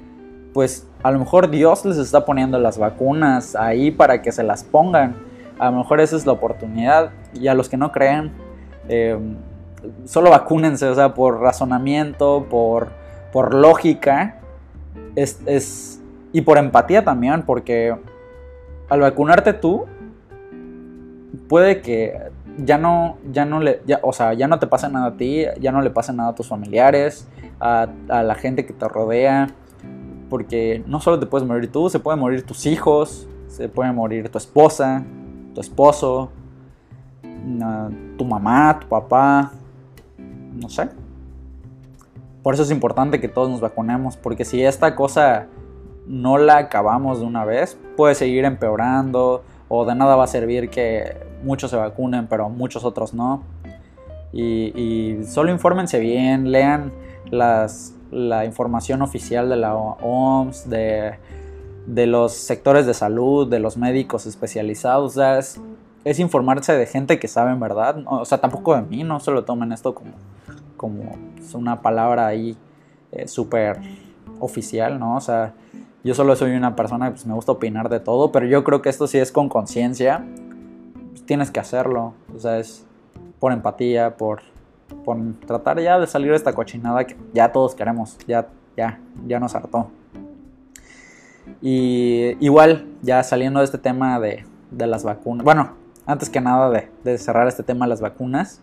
pues 0.53 0.87
a 1.03 1.11
lo 1.11 1.18
mejor 1.18 1.51
Dios 1.51 1.85
les 1.85 1.96
está 1.96 2.27
poniendo 2.27 2.59
las 2.59 2.79
vacunas 2.79 3.57
ahí 3.57 3.90
para 3.90 4.20
que 4.20 4.33
se 4.33 4.42
las 4.42 4.64
pongan. 4.64 5.16
A 5.59 5.70
lo 5.70 5.79
mejor 5.79 6.01
esa 6.01 6.16
es 6.16 6.27
la 6.27 6.33
oportunidad. 6.33 7.11
Y 7.35 7.48
a 7.48 7.55
los 7.55 7.68
que 7.68 7.77
no 7.79 7.90
creen, 7.90 8.33
eh, 8.88 9.18
solo 10.05 10.31
vacúnense, 10.31 10.87
o 10.87 10.94
sea, 10.94 11.14
por 11.14 11.40
razonamiento, 11.40 12.46
por, 12.51 12.88
por 13.33 13.55
lógica, 13.55 14.40
es, 15.16 15.91
y 16.33 16.40
por 16.42 16.59
empatía 16.59 17.05
también, 17.05 17.42
porque 17.42 17.97
al 18.88 19.01
vacunarte 19.01 19.53
tú, 19.53 19.87
puede 21.49 21.81
que 21.81 22.18
ya 22.59 22.79
no, 22.79 23.16
ya 23.31 23.45
no 23.45 23.61
le, 23.61 23.81
o 24.03 24.12
sea, 24.12 24.35
ya 24.35 24.49
no 24.49 24.59
te 24.59 24.66
pase 24.66 24.88
nada 24.88 25.07
a 25.07 25.16
ti, 25.16 25.45
ya 25.61 25.73
no 25.73 25.81
le 25.83 25.90
pase 25.90 26.12
nada 26.12 26.31
a 26.31 26.35
tus 26.35 26.49
familiares, 26.49 27.29
a, 27.61 27.88
a 28.09 28.23
la 28.23 28.35
gente 28.35 28.66
que 28.66 28.73
te 28.73 28.88
rodea, 28.88 29.49
porque 30.29 30.83
no 30.87 31.01
solo 31.01 31.18
te 31.18 31.27
puedes 31.27 31.47
morir 31.47 31.71
tú, 31.71 31.90
se 31.90 31.99
pueden 31.99 32.21
morir 32.21 32.45
tus 32.45 32.66
hijos, 32.66 33.29
se 33.49 33.68
puede 33.68 33.92
morir 33.92 34.31
tu 34.31 34.38
esposa, 34.38 35.05
tu 35.55 35.61
esposo, 35.61 36.31
tu 38.16 38.25
mamá, 38.25 38.79
tu 38.81 38.88
papá, 38.88 39.53
no 40.55 40.68
sé. 40.68 40.88
Por 42.42 42.55
eso 42.55 42.62
es 42.62 42.71
importante 42.71 43.21
que 43.21 43.29
todos 43.29 43.51
nos 43.51 43.61
vacunemos, 43.61 44.16
porque 44.16 44.45
si 44.45 44.64
esta 44.64 44.97
cosa 44.97 45.49
no 46.06 46.38
la 46.38 46.58
acabamos 46.58 47.20
de 47.20 47.26
una 47.26 47.44
vez, 47.44 47.78
puede 47.96 48.14
seguir 48.14 48.44
empeorando 48.44 49.42
o 49.68 49.84
de 49.84 49.94
nada 49.94 50.16
va 50.16 50.24
a 50.24 50.28
servir 50.28 50.68
que 50.68 51.16
muchos 51.42 51.70
se 51.70 51.76
vacunen, 51.76 52.26
pero 52.26 52.48
muchos 52.48 52.84
otros 52.84 53.14
no. 53.14 53.42
Y, 54.32 55.18
solo 55.26 55.50
infórmense 55.50 55.98
bien, 55.98 56.52
lean 56.52 56.92
las, 57.30 57.94
la 58.10 58.44
información 58.44 59.02
oficial 59.02 59.48
de 59.48 59.56
la 59.56 59.74
OMS, 59.74 60.68
de, 60.70 61.14
de 61.86 62.06
los 62.06 62.32
sectores 62.32 62.86
de 62.86 62.94
salud, 62.94 63.48
de 63.48 63.60
los 63.60 63.76
médicos 63.76 64.26
especializados. 64.26 65.12
O 65.12 65.14
sea, 65.14 65.38
es, 65.38 65.60
es 66.04 66.18
informarse 66.18 66.72
de 66.74 66.86
gente 66.86 67.18
que 67.18 67.28
sabe 67.28 67.54
verdad. 67.54 68.02
O 68.06 68.24
sea, 68.24 68.38
tampoco 68.38 68.74
de 68.74 68.82
mí, 68.82 69.04
no 69.04 69.20
se 69.20 69.30
lo 69.30 69.44
tomen 69.44 69.72
esto 69.72 69.94
como, 69.94 70.12
como 70.76 71.16
una 71.54 71.82
palabra 71.82 72.26
ahí 72.26 72.56
eh, 73.12 73.28
súper 73.28 73.78
oficial, 74.40 74.98
¿no? 74.98 75.16
O 75.16 75.20
sea, 75.20 75.54
yo 76.04 76.14
solo 76.14 76.34
soy 76.34 76.52
una 76.52 76.74
persona 76.74 77.06
que 77.06 77.12
pues, 77.12 77.26
me 77.26 77.34
gusta 77.34 77.52
opinar 77.52 77.88
de 77.88 78.00
todo, 78.00 78.32
pero 78.32 78.46
yo 78.46 78.64
creo 78.64 78.82
que 78.82 78.88
esto 78.88 79.06
sí 79.06 79.18
es 79.18 79.30
con 79.30 79.48
conciencia. 79.48 80.24
Pues, 81.10 81.24
tienes 81.24 81.50
que 81.50 81.60
hacerlo. 81.60 82.14
O 82.34 82.38
sea, 82.38 82.58
es 82.58 82.84
por 83.38 83.52
empatía, 83.52 84.16
por, 84.16 84.42
por 85.04 85.16
tratar 85.46 85.80
ya 85.80 86.00
de 86.00 86.06
salir 86.06 86.30
de 86.30 86.36
esta 86.36 86.52
cochinada 86.52 87.06
que 87.06 87.16
ya 87.32 87.52
todos 87.52 87.74
queremos. 87.74 88.18
Ya, 88.26 88.48
ya, 88.76 88.98
ya 89.26 89.38
nos 89.38 89.54
hartó. 89.54 89.90
Y 91.60 92.36
igual, 92.44 92.86
ya 93.02 93.22
saliendo 93.22 93.60
de 93.60 93.66
este 93.66 93.78
tema 93.78 94.18
de, 94.18 94.44
de 94.72 94.86
las 94.88 95.04
vacunas. 95.04 95.44
Bueno, 95.44 95.74
antes 96.06 96.28
que 96.28 96.40
nada 96.40 96.68
de, 96.70 96.88
de, 97.04 97.18
cerrar 97.18 97.46
este 97.46 97.62
tema 97.62 97.84
de 97.84 97.90
las 97.90 98.00
vacunas. 98.00 98.60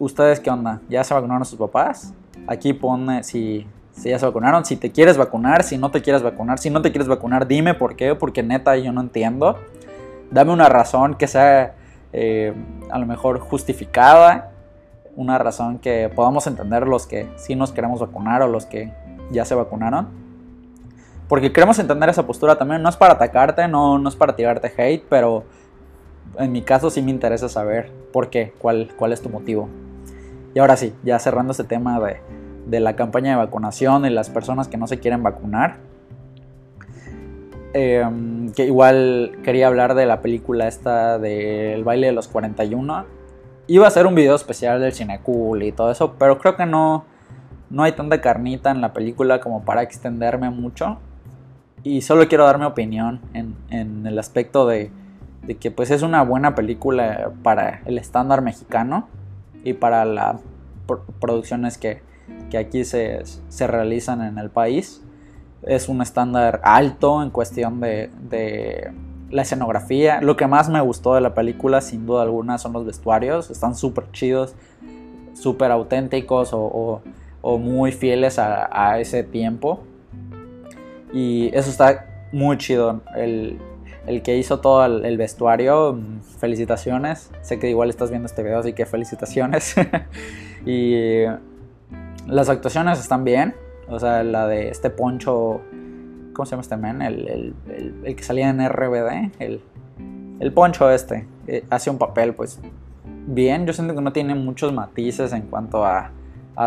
¿Ustedes 0.00 0.40
qué 0.40 0.50
onda? 0.50 0.80
¿Ya 0.88 1.04
se 1.04 1.14
vacunaron 1.14 1.44
sus 1.44 1.58
papás? 1.58 2.12
Aquí 2.48 2.72
pone 2.72 3.22
si, 3.22 3.66
si 3.94 4.10
ya 4.10 4.18
se 4.18 4.26
vacunaron, 4.26 4.64
si 4.64 4.76
te 4.76 4.90
quieres 4.90 5.16
vacunar, 5.16 5.62
si 5.62 5.78
no 5.78 5.90
te 5.90 6.02
quieres 6.02 6.22
vacunar. 6.22 6.58
Si 6.58 6.68
no 6.68 6.82
te 6.82 6.90
quieres 6.90 7.08
vacunar, 7.08 7.46
dime 7.46 7.74
por 7.74 7.96
qué, 7.96 8.14
porque 8.14 8.42
neta 8.42 8.76
yo 8.76 8.92
no 8.92 9.00
entiendo. 9.00 9.58
Dame 10.30 10.52
una 10.52 10.68
razón 10.68 11.14
que 11.14 11.28
sea 11.28 11.74
eh, 12.12 12.52
a 12.90 12.98
lo 12.98 13.06
mejor 13.06 13.38
justificada, 13.38 14.50
una 15.16 15.38
razón 15.38 15.78
que 15.78 16.10
podamos 16.14 16.46
entender 16.48 16.88
los 16.88 17.06
que 17.06 17.28
sí 17.36 17.54
nos 17.54 17.70
queremos 17.70 18.00
vacunar 18.00 18.42
o 18.42 18.48
los 18.48 18.66
que 18.66 18.92
ya 19.30 19.44
se 19.44 19.54
vacunaron. 19.54 20.08
Porque 21.28 21.52
queremos 21.52 21.78
entender 21.78 22.08
esa 22.08 22.26
postura 22.26 22.58
también. 22.58 22.82
No 22.82 22.88
es 22.88 22.96
para 22.96 23.14
atacarte, 23.14 23.68
no, 23.68 23.98
no 23.98 24.08
es 24.08 24.16
para 24.16 24.34
tirarte 24.34 24.72
hate, 24.76 25.04
pero 25.08 25.44
en 26.38 26.50
mi 26.50 26.62
caso 26.62 26.90
sí 26.90 27.00
me 27.00 27.12
interesa 27.12 27.48
saber 27.48 27.92
por 28.12 28.28
qué, 28.28 28.52
cuál, 28.58 28.92
cuál 28.96 29.12
es 29.12 29.22
tu 29.22 29.28
motivo. 29.28 29.68
Y 30.52 30.58
ahora 30.58 30.76
sí, 30.76 30.94
ya 31.04 31.18
cerrando 31.18 31.52
este 31.52 31.64
tema 31.64 31.98
de, 32.00 32.20
de 32.66 32.80
la 32.80 32.96
campaña 32.96 33.30
de 33.30 33.36
vacunación 33.36 34.06
y 34.06 34.10
las 34.10 34.30
personas 34.30 34.68
que 34.68 34.76
no 34.76 34.86
se 34.86 34.98
quieren 34.98 35.22
vacunar. 35.22 35.78
Em, 37.72 38.52
que 38.52 38.66
igual 38.66 39.38
quería 39.42 39.66
hablar 39.66 39.94
de 39.94 40.06
la 40.06 40.20
película 40.20 40.68
esta 40.68 41.18
del 41.18 41.82
baile 41.82 42.06
de 42.06 42.12
los 42.12 42.28
41. 42.28 43.04
Iba 43.66 43.86
a 43.86 43.90
ser 43.90 44.06
un 44.06 44.14
video 44.14 44.36
especial 44.36 44.80
del 44.80 44.92
cine 44.92 45.20
cool 45.22 45.62
y 45.62 45.72
todo 45.72 45.90
eso, 45.90 46.14
pero 46.18 46.38
creo 46.38 46.56
que 46.56 46.66
no, 46.66 47.04
no 47.70 47.82
hay 47.82 47.92
tanta 47.92 48.20
carnita 48.20 48.70
en 48.70 48.80
la 48.80 48.92
película 48.92 49.40
como 49.40 49.64
para 49.64 49.82
extenderme 49.82 50.50
mucho 50.50 50.98
y 51.84 52.00
solo 52.00 52.26
quiero 52.28 52.44
dar 52.44 52.58
mi 52.58 52.64
opinión 52.64 53.20
en, 53.34 54.06
el 54.06 54.18
aspecto 54.18 54.66
de, 54.66 54.90
que 55.60 55.70
pues 55.70 55.90
es 55.90 56.02
una 56.02 56.22
buena 56.22 56.54
película 56.54 57.32
para 57.42 57.82
el 57.84 57.98
estándar 57.98 58.40
mexicano 58.40 59.08
y 59.64 59.74
para 59.74 60.04
las 60.06 60.40
producciones 61.20 61.76
que, 61.76 62.00
aquí 62.56 62.84
se, 62.84 63.22
realizan 63.60 64.22
en 64.22 64.38
el 64.38 64.50
país. 64.50 65.02
Es 65.62 65.88
un 65.88 66.02
estándar 66.02 66.60
alto 66.62 67.22
en 67.22 67.30
cuestión 67.30 67.80
de, 67.80 68.92
la 69.30 69.42
escenografía. 69.42 70.20
Lo 70.20 70.36
que 70.36 70.46
más 70.46 70.68
me 70.68 70.80
gustó 70.80 71.14
de 71.14 71.20
la 71.20 71.34
película, 71.34 71.80
sin 71.80 72.06
duda 72.06 72.22
alguna, 72.22 72.58
son 72.58 72.72
los 72.72 72.84
vestuarios. 72.86 73.50
Están 73.50 73.74
súper 73.74 74.10
chidos, 74.12 74.54
súper 75.34 75.70
auténticos 75.70 76.50
o, 76.52 77.02
muy 77.42 77.92
fieles 77.92 78.38
a 78.38 78.98
ese 79.00 79.22
tiempo. 79.22 79.80
Y 81.14 81.56
eso 81.56 81.70
está 81.70 82.06
muy 82.32 82.58
chido. 82.58 83.00
El, 83.14 83.60
que 84.22 84.36
hizo 84.36 84.60
todo 84.60 84.84
el, 84.84 85.16
vestuario, 85.16 85.94
mm, 85.94 86.20
felicitaciones. 86.38 87.30
Sé 87.40 87.58
que 87.58 87.70
igual 87.70 87.88
estás 87.88 88.10
viendo 88.10 88.26
este 88.26 88.42
video, 88.42 88.58
así 88.58 88.72
que 88.72 88.84
felicitaciones. 88.84 89.76
y 90.66 91.24
las 92.26 92.48
actuaciones 92.48 93.00
están 93.00 93.24
bien. 93.24 93.54
O 93.88 93.98
sea, 93.98 94.22
la 94.22 94.46
de 94.46 94.68
este 94.68 94.90
poncho, 94.90 95.60
¿cómo 96.32 96.46
se 96.46 96.52
llama 96.52 96.62
este 96.62 96.76
men? 96.76 97.02
El, 97.02 97.54
que 98.04 98.22
salía 98.22 98.48
en 98.48 98.66
RBD, 98.66 99.32
el, 99.40 100.52
poncho 100.52 100.90
este, 100.90 101.26
eh, 101.46 101.64
hace 101.70 101.90
un 101.90 101.98
papel 101.98 102.34
pues 102.34 102.60
bien. 103.26 103.66
Yo 103.66 103.72
siento 103.72 103.94
que 103.94 104.00
no 104.00 104.12
tiene 104.12 104.34
muchos 104.34 104.72
matices 104.72 105.32
en 105.32 105.42
cuanto 105.42 105.84
a, 105.84 106.10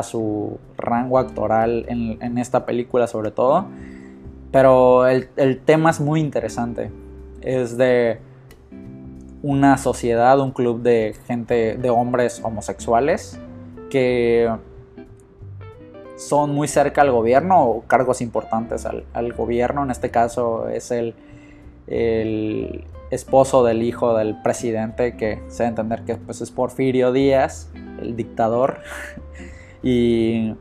su 0.04 0.60
rango 0.78 1.18
actoral 1.18 1.86
en, 1.88 2.22
en 2.22 2.38
esta 2.38 2.66
película 2.66 3.08
sobre 3.08 3.32
todo. 3.32 3.66
Pero 4.52 5.08
el, 5.08 5.60
tema 5.66 5.90
es 5.90 6.00
muy 6.00 6.20
interesante. 6.20 6.92
Es 7.42 7.78
de 7.78 8.20
una 9.44 9.78
sociedad, 9.78 10.40
un 10.40 10.52
club 10.52 10.82
de 10.82 11.16
gente, 11.28 11.78
de 11.78 11.90
hombres 11.90 12.42
homosexuales 12.44 13.40
que 13.90 14.50
son 16.18 16.54
muy 16.54 16.68
cerca 16.68 17.02
al 17.02 17.12
gobierno 17.12 17.64
o 17.64 17.82
cargos 17.84 18.22
importantes 18.22 18.86
al, 18.86 19.34
gobierno. 19.34 19.84
En 19.84 19.92
este 19.92 20.12
caso 20.12 20.68
es 20.68 20.92
el, 20.92 21.16
esposo 23.10 23.64
del 23.64 23.84
hijo 23.84 24.18
del 24.18 24.42
presidente, 24.42 25.16
que 25.16 25.42
se 25.48 25.64
debe 25.64 25.70
entender 25.70 26.04
que 26.04 26.16
pues, 26.16 26.42
es 26.42 26.52
Porfirio 26.52 27.14
Díaz, 27.14 27.72
el 28.02 28.18
dictador. 28.18 28.80
y 29.84 30.54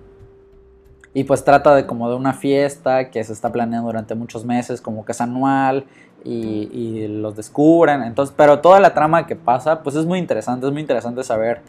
y 1.16 1.24
pues 1.24 1.44
trata 1.44 1.74
de 1.74 1.86
como 1.86 2.10
de 2.10 2.14
una 2.14 2.34
fiesta 2.34 3.08
que 3.08 3.24
se 3.24 3.32
está 3.32 3.50
planeando 3.50 3.86
durante 3.86 4.14
muchos 4.14 4.44
meses, 4.44 4.82
como 4.82 5.06
que 5.06 5.12
es 5.12 5.20
anual 5.22 5.86
y, 6.22 7.08
los 7.08 7.34
descubren. 7.34 8.02
Entonces, 8.02 8.34
pero 8.36 8.60
toda 8.60 8.80
la 8.80 8.92
trama 8.92 9.26
que 9.26 9.34
pasa, 9.34 9.82
pues 9.82 9.96
es 9.96 10.04
muy 10.04 10.18
interesante, 10.18 10.66
es 10.66 10.72
muy 10.74 10.82
interesante 10.82 11.24
saber 11.24 11.62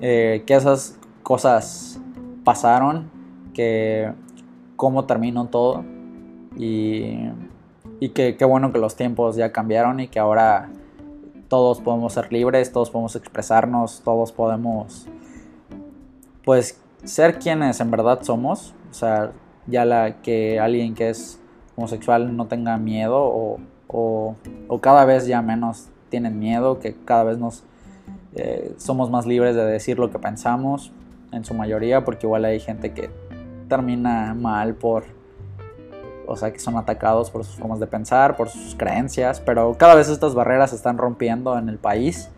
eh, 0.00 0.44
que 0.46 0.54
esas 0.54 0.98
cosas 1.22 1.99
pasaron, 2.44 3.10
que 3.54 4.12
cómo 4.76 5.04
terminó 5.04 5.46
todo. 5.46 5.84
Y, 6.56 7.30
y 8.00 8.08
que 8.10 8.36
qué 8.36 8.44
bueno 8.44 8.72
que 8.72 8.78
los 8.78 8.96
tiempos 8.96 9.36
ya 9.36 9.52
cambiaron 9.52 10.00
y 10.00 10.08
que 10.08 10.18
ahora 10.18 10.70
todos 11.48 11.80
podemos 11.80 12.12
ser 12.12 12.32
libres, 12.32 12.72
todos 12.72 12.90
podemos 12.90 13.16
expresarnos, 13.16 14.02
todos 14.04 14.32
podemos 14.32 15.06
pues 16.44 16.80
ser 17.04 17.38
quienes 17.38 17.80
en 17.80 17.90
verdad 17.90 18.22
somos, 18.22 18.74
o 18.90 18.94
sea, 18.94 19.32
ya 19.66 19.84
la 19.84 20.22
que 20.22 20.58
alguien 20.58 20.94
que 20.94 21.10
es 21.10 21.40
homosexual 21.76 22.36
no 22.36 22.46
tenga 22.46 22.76
miedo 22.76 23.18
o, 23.18 23.58
o, 23.88 24.36
cada 24.80 25.04
vez 25.04 25.26
ya 25.26 25.42
menos 25.42 25.88
tienen 26.08 26.38
miedo, 26.38 26.78
que 26.78 26.94
cada 27.04 27.24
vez 27.24 27.38
nos 27.38 27.64
eh, 28.34 28.74
somos 28.78 29.10
más 29.10 29.26
libres 29.26 29.56
de 29.56 29.64
decir 29.64 29.98
lo 29.98 30.10
que 30.10 30.18
pensamos, 30.18 30.92
en 31.32 31.44
su 31.44 31.54
mayoría, 31.54 32.04
porque 32.04 32.26
igual 32.26 32.44
hay 32.44 32.60
gente 32.60 32.92
que 32.92 33.10
termina 33.68 34.34
mal 34.34 34.74
por, 34.74 35.04
o 36.26 36.36
sea, 36.36 36.52
que 36.52 36.58
son 36.58 36.76
atacados 36.76 37.30
por 37.30 37.44
sus 37.44 37.56
formas 37.56 37.80
de 37.80 37.86
pensar, 37.86 38.36
por 38.36 38.48
sus 38.48 38.74
creencias, 38.74 39.40
pero 39.40 39.76
cada 39.78 39.94
vez 39.94 40.08
estas 40.08 40.34
barreras 40.34 40.70
se 40.70 40.76
están 40.76 40.98
rompiendo 40.98 41.56
en 41.58 41.68
el 41.68 41.78
país 41.78 42.30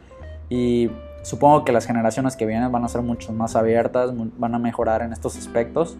y 0.48 0.90
Supongo 1.22 1.64
que 1.64 1.70
las 1.70 1.86
generaciones 1.86 2.34
que 2.34 2.46
vienen 2.46 2.72
van 2.72 2.84
a 2.84 2.88
ser 2.88 3.02
mucho 3.02 3.32
más 3.32 3.54
abiertas, 3.54 4.12
van 4.38 4.54
a 4.54 4.58
mejorar 4.58 5.02
en 5.02 5.12
estos 5.12 5.36
aspectos. 5.36 5.96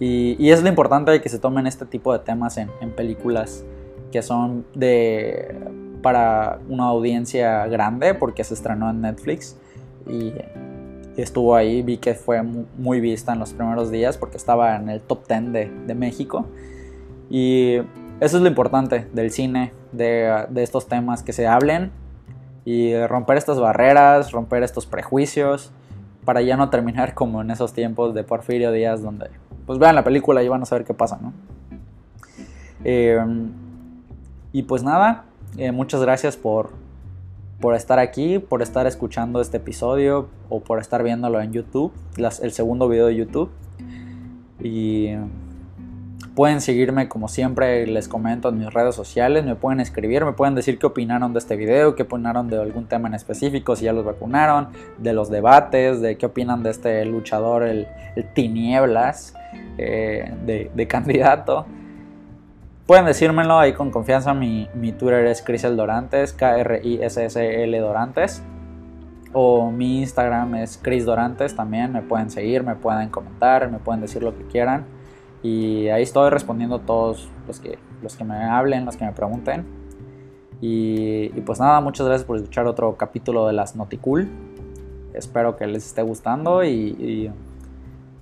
Y, 0.00 0.50
es 0.50 0.62
lo 0.62 0.68
importante 0.68 1.10
de 1.10 1.20
que 1.20 1.28
se 1.28 1.38
tomen 1.38 1.66
este 1.66 1.86
tipo 1.86 2.12
de 2.12 2.18
temas 2.18 2.56
en, 2.56 2.70
películas 2.96 3.64
que 4.10 4.22
son 4.22 4.64
de 4.74 5.54
para 6.02 6.58
una 6.68 6.84
audiencia 6.84 7.66
grande 7.66 8.14
porque 8.14 8.44
se 8.44 8.54
estrenó 8.54 8.90
en 8.90 9.00
Netflix 9.00 9.56
y 10.06 10.32
estuvo 11.22 11.54
ahí, 11.54 11.82
vi 11.82 11.98
que 11.98 12.14
fue 12.14 12.42
muy 12.42 13.00
vista 13.00 13.32
en 13.32 13.38
los 13.38 13.52
primeros 13.52 13.90
días 13.90 14.18
porque 14.18 14.36
estaba 14.36 14.76
en 14.76 14.88
el 14.88 15.00
top 15.00 15.26
10 15.28 15.52
de, 15.52 15.70
de 15.86 15.94
México 15.94 16.46
y 17.30 17.76
eso 18.20 18.36
es 18.36 18.42
lo 18.42 18.48
importante 18.48 19.06
del 19.12 19.30
cine, 19.30 19.72
de, 19.92 20.46
de 20.48 20.62
estos 20.62 20.86
temas, 20.86 21.22
que 21.22 21.32
se 21.32 21.46
hablen 21.46 21.90
y 22.64 22.96
romper 23.06 23.36
estas 23.36 23.60
barreras, 23.60 24.32
romper 24.32 24.62
estos 24.62 24.86
prejuicios, 24.86 25.72
para 26.24 26.40
ya 26.42 26.56
no 26.56 26.70
terminar 26.70 27.14
como 27.14 27.42
en 27.42 27.50
esos 27.50 27.72
tiempos 27.72 28.14
de 28.14 28.24
Porfirio 28.24 28.72
Díaz, 28.72 29.02
donde 29.02 29.30
pues 29.66 29.78
vean 29.78 29.94
la 29.94 30.04
película 30.04 30.42
y 30.42 30.48
van 30.48 30.62
a 30.62 30.66
saber 30.66 30.84
qué 30.84 30.94
pasa, 30.94 31.18
¿no? 31.20 31.32
Em, 32.84 33.50
y 34.52 34.62
pues 34.62 34.82
nada, 34.82 35.24
eh, 35.56 35.72
muchas 35.72 36.02
gracias 36.02 36.36
por, 36.36 36.70
por 37.60 37.74
estar 37.74 37.98
aquí, 37.98 38.38
por 38.38 38.62
estar 38.62 38.86
escuchando 38.86 39.40
este 39.40 39.58
episodio 39.58 40.28
o 40.48 40.60
por 40.60 40.78
estar 40.80 41.02
viéndolo 41.02 41.40
en 41.40 41.52
YouTube, 41.52 41.92
el 42.16 42.52
segundo 42.52 42.88
video 42.88 43.06
de 43.06 43.16
YouTube. 43.16 43.50
Y 44.60 45.14
Pueden 46.34 46.60
seguirme 46.60 47.08
como 47.08 47.28
siempre 47.28 47.86
les 47.86 48.08
comento 48.08 48.48
en 48.48 48.58
mis 48.58 48.72
redes 48.72 48.96
sociales, 48.96 49.44
me 49.44 49.54
pueden 49.54 49.78
escribir, 49.78 50.24
me 50.24 50.32
pueden 50.32 50.56
decir 50.56 50.80
qué 50.80 50.86
opinaron 50.86 51.32
de 51.32 51.38
este 51.38 51.54
video, 51.54 51.94
qué 51.94 52.02
opinaron 52.02 52.48
de 52.48 52.60
algún 52.60 52.86
tema 52.86 53.06
en 53.06 53.14
específico, 53.14 53.76
si 53.76 53.84
ya 53.84 53.92
los 53.92 54.04
vacunaron, 54.04 54.68
de 54.98 55.12
los 55.12 55.30
debates, 55.30 56.00
de 56.00 56.18
qué 56.18 56.26
opinan 56.26 56.64
de 56.64 56.70
este 56.70 57.04
luchador, 57.04 57.62
el, 57.62 57.86
tinieblas 58.34 59.34
eh, 59.78 60.34
de, 60.44 60.88
candidato. 60.88 61.66
Pueden 62.86 63.06
decírmelo 63.06 63.58
ahí 63.58 63.72
con 63.72 63.90
confianza, 63.90 64.34
mi, 64.34 64.68
mi 64.74 64.92
Twitter 64.92 65.26
es 65.26 65.40
Crisel 65.40 65.76
Dorantes, 65.76 66.34
K-R-I-S-S-L 66.34 67.78
Dorantes. 67.78 68.42
O 69.32 69.70
mi 69.70 70.00
Instagram 70.00 70.54
es 70.56 70.78
Chris 70.80 71.04
Dorantes 71.04 71.56
también, 71.56 71.92
me 71.92 72.02
pueden 72.02 72.30
seguir, 72.30 72.62
me 72.62 72.76
pueden 72.76 73.08
comentar, 73.08 73.70
me 73.70 73.78
pueden 73.78 74.00
decir 74.00 74.22
lo 74.22 74.36
que 74.36 74.44
quieran. 74.44 74.84
Y 75.42 75.88
ahí 75.88 76.02
estoy 76.02 76.30
respondiendo 76.30 76.78
todos 76.78 77.28
los 77.48 77.58
que, 77.58 77.78
los 78.02 78.16
que 78.16 78.24
me 78.24 78.36
hablen, 78.36 78.84
los 78.84 78.96
que 78.96 79.04
me 79.04 79.12
pregunten. 79.12 79.64
Y, 80.60 81.28
pues 81.40 81.58
nada, 81.58 81.80
muchas 81.80 82.06
gracias 82.06 82.26
por 82.26 82.36
escuchar 82.36 82.66
otro 82.66 82.96
capítulo 82.96 83.46
de 83.46 83.54
las 83.54 83.76
Noticool. 83.76 84.28
Espero 85.14 85.56
que 85.56 85.66
les 85.66 85.84
esté 85.84 86.02
gustando 86.02 86.64
y 86.64 87.30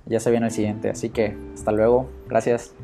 ya 0.06 0.18
se 0.18 0.30
viene 0.30 0.46
el 0.46 0.52
siguiente. 0.52 0.88
Así 0.88 1.10
que 1.10 1.36
hasta 1.54 1.72
luego. 1.72 2.08
Gracias. 2.28 2.74